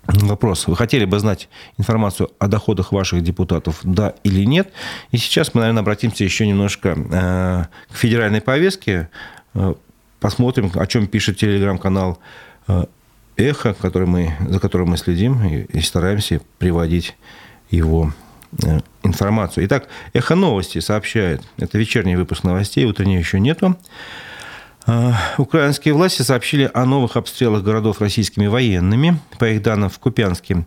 Вопрос. 0.08 0.66
Вы 0.66 0.74
хотели 0.74 1.04
бы 1.04 1.18
знать 1.18 1.50
информацию 1.76 2.30
о 2.38 2.48
доходах 2.48 2.92
ваших 2.92 3.22
депутатов, 3.22 3.80
да 3.82 4.14
или 4.24 4.44
нет? 4.44 4.72
И 5.10 5.18
сейчас 5.18 5.54
мы, 5.54 5.60
наверное, 5.60 5.82
обратимся 5.82 6.24
еще 6.24 6.46
немножко 6.46 6.96
э, 6.96 7.92
к 7.92 7.96
федеральной 7.96 8.40
повестке. 8.40 9.10
Э, 9.52 9.74
посмотрим, 10.18 10.72
о 10.74 10.86
чем 10.86 11.08
пишет 11.08 11.36
телеграм-канал 11.36 12.18
э, 12.68 12.86
«Эхо», 13.36 13.74
который 13.74 14.08
мы, 14.08 14.34
за 14.48 14.58
которым 14.60 14.88
мы 14.88 14.96
следим 14.96 15.44
и, 15.46 15.64
и 15.64 15.80
стараемся 15.82 16.40
приводить 16.56 17.14
его 17.70 18.14
информацию. 19.02 19.66
Итак, 19.66 19.88
«Эхо 20.14 20.34
новости» 20.34 20.78
сообщает. 20.78 21.42
Это 21.58 21.76
вечерний 21.76 22.16
выпуск 22.16 22.44
новостей, 22.44 22.86
утренней 22.86 23.18
еще 23.18 23.38
нету. 23.38 23.76
А, 24.90 25.34
украинские 25.36 25.92
власти 25.92 26.22
сообщили 26.22 26.70
о 26.72 26.86
новых 26.86 27.18
обстрелах 27.18 27.62
городов 27.62 28.00
российскими 28.00 28.46
военными. 28.46 29.20
По 29.38 29.44
их 29.50 29.60
данным, 29.60 29.90
в 29.90 29.98
Купянске, 29.98 30.64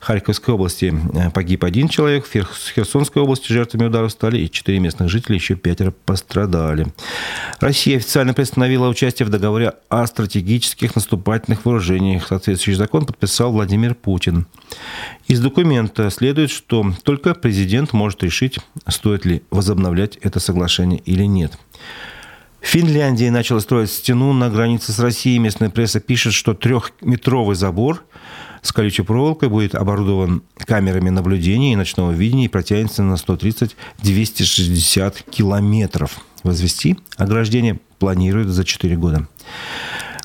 Харьковской 0.00 0.54
области 0.54 0.94
э, 1.12 1.30
погиб 1.30 1.64
один 1.64 1.88
человек, 1.88 2.24
в 2.24 2.32
Херсонской 2.32 3.20
области 3.20 3.52
жертвами 3.52 3.84
ударов 3.84 4.10
стали 4.12 4.38
и 4.38 4.50
четыре 4.50 4.78
местных 4.78 5.10
жителя, 5.10 5.34
еще 5.34 5.54
пятеро 5.54 5.90
пострадали. 5.90 6.86
Россия 7.60 7.98
официально 7.98 8.32
приостановила 8.32 8.88
участие 8.88 9.26
в 9.26 9.30
договоре 9.30 9.74
о 9.90 10.06
стратегических 10.06 10.96
наступательных 10.96 11.66
вооружениях. 11.66 12.26
Соответствующий 12.26 12.78
закон 12.78 13.04
подписал 13.04 13.52
Владимир 13.52 13.94
Путин. 13.94 14.46
Из 15.26 15.40
документа 15.40 16.08
следует, 16.08 16.50
что 16.50 16.90
только 17.02 17.34
президент 17.34 17.92
может 17.92 18.22
решить, 18.22 18.60
стоит 18.86 19.26
ли 19.26 19.42
возобновлять 19.50 20.16
это 20.22 20.40
соглашение 20.40 21.00
или 21.00 21.24
нет. 21.24 21.52
В 22.60 22.66
Финляндии 22.66 23.28
начала 23.28 23.60
строить 23.60 23.90
стену 23.90 24.32
на 24.32 24.50
границе 24.50 24.92
с 24.92 24.98
Россией. 24.98 25.38
Местная 25.38 25.70
пресса 25.70 26.00
пишет, 26.00 26.34
что 26.34 26.54
трехметровый 26.54 27.56
забор 27.56 28.04
с 28.62 28.72
колючей 28.72 29.02
проволокой 29.02 29.48
будет 29.48 29.74
оборудован 29.74 30.42
камерами 30.56 31.10
наблюдения 31.10 31.72
и 31.72 31.76
ночного 31.76 32.10
видения 32.10 32.46
и 32.46 32.48
протянется 32.48 33.02
на 33.02 33.14
130-260 33.14 35.30
километров. 35.30 36.18
Возвести 36.42 36.98
ограждение 37.16 37.78
планируют 37.98 38.48
за 38.48 38.64
4 38.64 38.96
года. 38.96 39.28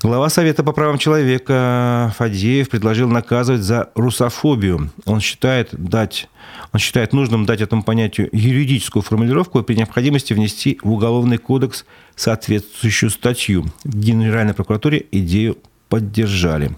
Глава 0.03 0.27
Совета 0.27 0.65
по 0.65 0.73
правам 0.73 0.97
человека 0.97 2.13
Фадеев 2.17 2.69
предложил 2.69 3.07
наказывать 3.07 3.61
за 3.61 3.89
русофобию. 3.95 4.91
Он 5.05 5.21
считает, 5.21 5.69
дать, 5.71 6.27
он 6.73 6.81
считает 6.81 7.13
нужным 7.13 7.45
дать 7.45 7.61
этому 7.61 7.83
понятию 7.83 8.27
юридическую 8.33 9.01
формулировку 9.01 9.61
и 9.61 9.63
при 9.63 9.75
необходимости 9.75 10.33
внести 10.33 10.77
в 10.83 10.91
Уголовный 10.91 11.37
кодекс 11.37 11.85
соответствующую 12.17 13.11
статью. 13.11 13.63
В 13.85 13.97
Генеральной 13.97 14.53
прокуратуре 14.53 15.05
идею 15.09 15.57
поддержали. 15.87 16.77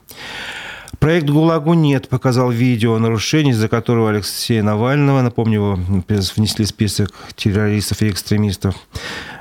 Проект 1.00 1.28
«ГУЛАГу 1.28 1.74
нет» 1.74 2.10
показал 2.10 2.52
видео 2.52 2.98
нарушений, 3.00 3.52
из-за 3.52 3.70
которого 3.70 4.12
Алексея 4.12 4.62
Навального, 4.62 5.22
напомню, 5.22 5.56
его 5.56 5.80
внесли 6.08 6.66
в 6.66 6.70
список 6.70 7.12
террористов 7.36 8.04
и 8.04 8.10
экстремистов. 8.10 8.76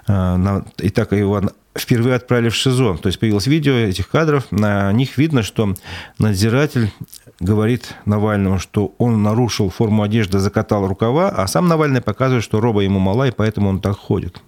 А, 0.07 0.65
и 0.79 0.91
так 0.91 1.13
его 1.13 1.43
впервые 1.77 2.17
отправили 2.17 2.49
в 2.49 2.55
ШИЗО. 2.55 2.99
То 2.99 3.09
есть 3.09 3.19
появилось 3.19 3.47
видео 3.47 3.73
этих 3.73 4.09
кадров, 4.09 4.47
на 4.51 4.93
них 4.93 5.19
видно, 5.19 5.43
что 5.43 5.75
надзиратель 6.19 6.93
говорит 7.41 7.95
Навальному, 8.05 8.59
что 8.59 8.95
он 8.99 9.23
нарушил 9.23 9.71
форму 9.71 10.03
одежды, 10.03 10.39
закатал 10.39 10.87
рукава, 10.87 11.31
а 11.31 11.47
сам 11.47 11.69
Навальный 11.69 12.01
показывает, 12.01 12.45
что 12.45 12.61
роба 12.61 12.81
ему 12.81 13.01
мала, 13.01 13.27
и 13.27 13.33
поэтому 13.33 13.69
он 13.69 13.81
так 13.81 13.97
ходит. 13.97 14.41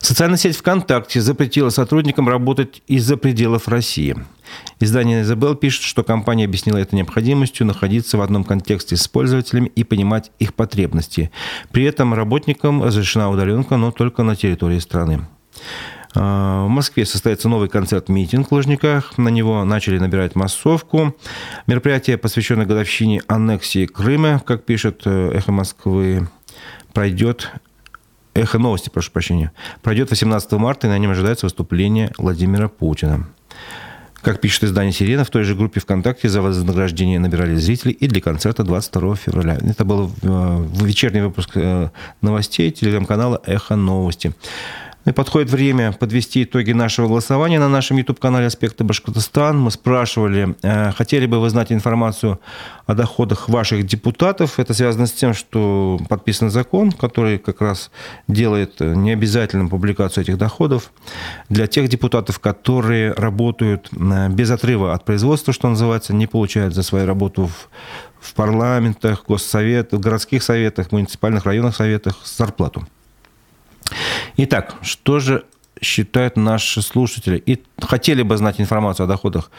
Социальная 0.00 0.38
сеть 0.38 0.56
ВКонтакте 0.56 1.20
запретила 1.20 1.68
сотрудникам 1.68 2.28
работать 2.28 2.82
из-за 2.86 3.18
пределов 3.18 3.68
России. 3.68 4.16
Издание 4.80 5.22
«Изабел» 5.22 5.54
пишет, 5.54 5.82
что 5.82 6.02
компания 6.02 6.46
объяснила 6.46 6.78
это 6.78 6.96
необходимостью 6.96 7.66
находиться 7.66 8.16
в 8.16 8.22
одном 8.22 8.44
контексте 8.44 8.96
с 8.96 9.06
пользователями 9.06 9.68
и 9.68 9.84
понимать 9.84 10.32
их 10.38 10.54
потребности. 10.54 11.30
При 11.70 11.84
этом 11.84 12.14
работникам 12.14 12.82
разрешена 12.82 13.30
удаленка, 13.30 13.76
но 13.76 13.90
только 13.92 14.22
на 14.22 14.36
территории 14.36 14.78
страны. 14.78 15.26
А, 16.14 16.64
в 16.64 16.68
Москве 16.68 17.04
состоится 17.04 17.48
новый 17.48 17.68
концерт-митинг 17.68 18.48
в 18.48 18.52
Лужниках. 18.52 19.18
На 19.18 19.28
него 19.28 19.64
начали 19.64 19.98
набирать 19.98 20.34
массовку. 20.34 21.14
Мероприятие, 21.66 22.16
посвященное 22.16 22.66
годовщине 22.66 23.22
аннексии 23.28 23.84
Крыма, 23.84 24.40
как 24.44 24.64
пишет 24.64 25.02
э, 25.04 25.32
«Эхо 25.34 25.52
Москвы», 25.52 26.28
пройдет 26.94 27.52
«Эхо 28.34 28.58
новости», 28.58 28.88
прошу 28.88 29.10
прощения, 29.10 29.52
пройдет 29.82 30.10
18 30.10 30.52
марта, 30.52 30.86
и 30.86 30.90
на 30.90 30.98
нем 30.98 31.10
ожидается 31.10 31.46
выступление 31.46 32.12
Владимира 32.18 32.68
Путина. 32.68 33.26
Как 34.22 34.40
пишет 34.40 34.64
издание 34.64 34.92
«Сирена», 34.92 35.24
в 35.24 35.30
той 35.30 35.44
же 35.44 35.54
группе 35.54 35.80
ВКонтакте 35.80 36.28
за 36.28 36.42
вознаграждение 36.42 37.18
набирали 37.18 37.56
зрителей 37.56 37.92
и 37.92 38.06
для 38.06 38.20
концерта 38.20 38.64
22 38.64 39.16
февраля. 39.16 39.58
Это 39.62 39.84
был 39.86 40.12
э, 40.22 40.66
вечерний 40.82 41.22
выпуск 41.22 41.52
э, 41.54 41.88
новостей 42.20 42.70
телеграм-канала 42.70 43.40
«Эхо 43.46 43.76
новости». 43.76 44.34
Подходит 45.12 45.50
время 45.50 45.92
подвести 45.92 46.44
итоги 46.44 46.72
нашего 46.72 47.08
голосования 47.08 47.58
на 47.58 47.68
нашем 47.68 47.96
YouTube-канале 47.96 48.46
«Аспекты 48.46 48.84
Башкортостан». 48.84 49.58
Мы 49.58 49.70
спрашивали, 49.70 50.54
э, 50.62 50.92
хотели 50.92 51.26
бы 51.26 51.40
вы 51.40 51.50
знать 51.50 51.72
информацию 51.72 52.38
о 52.86 52.94
доходах 52.94 53.48
ваших 53.48 53.86
депутатов. 53.86 54.58
Это 54.58 54.74
связано 54.74 55.06
с 55.06 55.12
тем, 55.12 55.34
что 55.34 55.98
подписан 56.08 56.50
закон, 56.50 56.92
который 56.92 57.38
как 57.38 57.60
раз 57.60 57.90
делает 58.28 58.80
необязательным 58.80 59.68
публикацию 59.68 60.24
этих 60.24 60.38
доходов 60.38 60.92
для 61.48 61.66
тех 61.66 61.88
депутатов, 61.88 62.38
которые 62.38 63.12
работают 63.12 63.88
э, 63.92 64.28
без 64.28 64.50
отрыва 64.50 64.92
от 64.94 65.04
производства, 65.04 65.52
что 65.52 65.68
называется, 65.68 66.14
не 66.14 66.26
получают 66.26 66.74
за 66.74 66.82
свою 66.82 67.06
работу 67.06 67.46
в, 67.46 67.68
в 68.20 68.34
парламентах, 68.34 69.24
госсоветах, 69.26 69.98
городских 69.98 70.42
советах, 70.42 70.92
муниципальных 70.92 71.44
районных 71.46 71.74
советах 71.74 72.16
зарплату. 72.24 72.86
Итак, 74.36 74.76
что 74.82 75.18
же 75.18 75.44
считают 75.80 76.36
наши 76.36 76.82
слушатели 76.82 77.38
и 77.38 77.62
хотели 77.80 78.22
бы 78.22 78.36
знать 78.36 78.60
информацию 78.60 79.04
о 79.04 79.06
доходах 79.06 79.50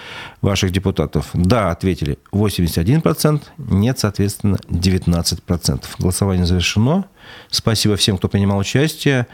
ваших 0.42 0.72
депутатов? 0.72 1.30
Да, 1.34 1.72
ответили 1.72 2.20
81%, 2.32 3.42
нет, 3.58 4.00
соответственно, 4.00 4.58
19%. 4.70 5.84
Голосование 5.98 6.46
завершено. 6.46 7.06
Спасибо 7.50 7.96
всем, 7.96 8.18
кто 8.18 8.28
принимал 8.28 8.60
участие. 8.60 9.28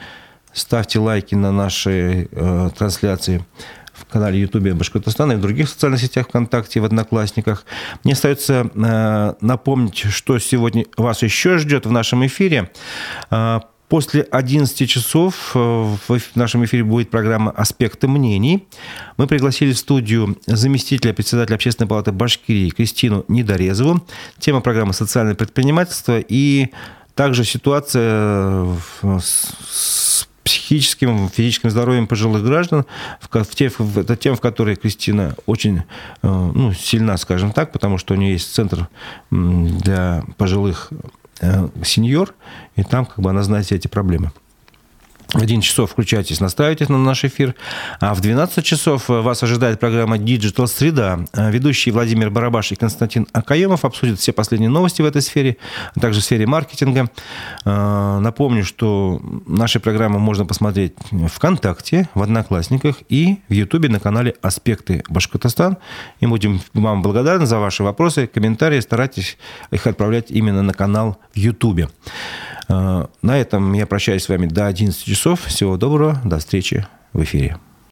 Ставьте 0.53 0.99
лайки 0.99 1.35
на 1.35 1.51
нашей 1.51 2.29
э, 2.31 2.69
трансляции 2.77 3.45
в 3.93 4.05
канале 4.05 4.39
YouTube 4.39 4.73
Башкортостана 4.73 5.33
и 5.33 5.35
в 5.35 5.41
других 5.41 5.69
социальных 5.69 5.99
сетях 5.99 6.27
ВКонтакте, 6.27 6.79
в 6.79 6.85
Одноклассниках. 6.85 7.65
Мне 8.03 8.13
остается 8.13 8.69
э, 8.73 9.33
напомнить, 9.41 9.97
что 9.97 10.39
сегодня 10.39 10.85
вас 10.95 11.23
еще 11.23 11.57
ждет 11.57 11.85
в 11.85 11.91
нашем 11.91 12.25
эфире. 12.25 12.71
Э, 13.29 13.59
После 13.89 14.21
11 14.21 14.89
часов 14.89 15.51
э, 15.55 15.59
в 15.59 16.19
нашем 16.35 16.65
эфире 16.65 16.83
будет 16.83 17.09
программа 17.09 17.51
«Аспекты 17.51 18.09
мнений». 18.09 18.67
Мы 19.15 19.27
пригласили 19.27 19.71
в 19.71 19.77
студию 19.77 20.37
заместителя 20.45 21.13
председателя 21.13 21.55
Общественной 21.55 21.87
палаты 21.87 22.11
Башкирии 22.11 22.69
Кристину 22.69 23.23
Недорезову. 23.29 24.05
Тема 24.39 24.59
программы 24.59 24.91
«Социальное 24.93 25.35
предпринимательство» 25.35 26.19
и 26.19 26.67
также 27.15 27.45
ситуация 27.45 28.67
с 29.01 30.27
психическим, 30.43 31.29
физическим 31.29 31.69
здоровьем 31.69 32.07
пожилых 32.07 32.43
граждан, 32.43 32.85
в, 33.21 33.29
в 33.29 33.79
в, 33.79 33.99
это 33.99 34.15
тема, 34.17 34.35
в 34.35 34.41
которой 34.41 34.75
Кристина 34.75 35.33
очень 35.45 35.77
э, 35.77 35.81
ну, 36.21 36.73
сильна, 36.73 37.15
скажем 37.15 37.53
так, 37.53 37.71
потому 37.71 37.97
что 37.97 38.13
у 38.13 38.17
нее 38.17 38.33
есть 38.33 38.53
центр 38.53 38.89
для 39.31 40.25
пожилых 40.37 40.91
Э, 40.91 41.26
сеньор, 41.83 42.33
и 42.75 42.83
там 42.83 43.05
как 43.05 43.19
бы 43.19 43.29
она 43.29 43.43
знает 43.43 43.65
все 43.65 43.75
эти 43.75 43.87
проблемы. 43.87 44.31
В 45.33 45.41
11 45.41 45.61
часов 45.63 45.91
включайтесь, 45.91 46.39
настраивайтесь 46.39 46.87
на 46.87 46.97
наш 46.97 47.25
эфир. 47.25 47.53
А 47.99 48.13
в 48.13 48.21
12 48.21 48.63
часов 48.63 49.09
вас 49.09 49.43
ожидает 49.43 49.77
программа 49.77 50.17
Digital 50.17 50.67
Среда. 50.67 51.19
Ведущие 51.33 51.91
Владимир 51.91 52.29
Барабаш 52.29 52.71
и 52.71 52.75
Константин 52.75 53.27
Акаемов 53.33 53.83
обсудят 53.83 54.19
все 54.19 54.31
последние 54.31 54.69
новости 54.69 55.01
в 55.01 55.05
этой 55.05 55.21
сфере, 55.21 55.57
а 55.93 55.99
также 55.99 56.21
в 56.21 56.23
сфере 56.23 56.47
маркетинга. 56.47 57.09
А, 57.65 58.19
напомню, 58.19 58.63
что 58.63 59.21
наши 59.45 59.81
программы 59.81 60.17
можно 60.17 60.45
посмотреть 60.45 60.93
в 61.11 61.27
ВКонтакте, 61.27 62.07
в 62.13 62.21
Одноклассниках 62.21 62.95
и 63.09 63.39
в 63.49 63.53
Ютубе 63.53 63.89
на 63.89 63.99
канале 63.99 64.35
«Аспекты 64.41 65.03
Башкортостан». 65.09 65.77
И 66.21 66.25
будем 66.25 66.61
вам 66.73 67.01
благодарны 67.01 67.45
за 67.45 67.59
ваши 67.59 67.83
вопросы, 67.83 68.27
комментарии. 68.27 68.79
Старайтесь 68.79 69.37
их 69.71 69.87
отправлять 69.87 70.31
именно 70.31 70.63
на 70.63 70.73
канал 70.73 71.19
в 71.33 71.37
Ютубе. 71.37 71.89
На 72.67 73.07
этом 73.23 73.73
я 73.73 73.85
прощаюсь 73.87 74.23
с 74.23 74.29
вами 74.29 74.47
до 74.47 74.67
11 74.67 75.03
часов. 75.03 75.45
Всего 75.45 75.77
доброго, 75.77 76.21
до 76.23 76.39
встречи 76.39 76.87
в 77.13 77.23
эфире. 77.23 77.57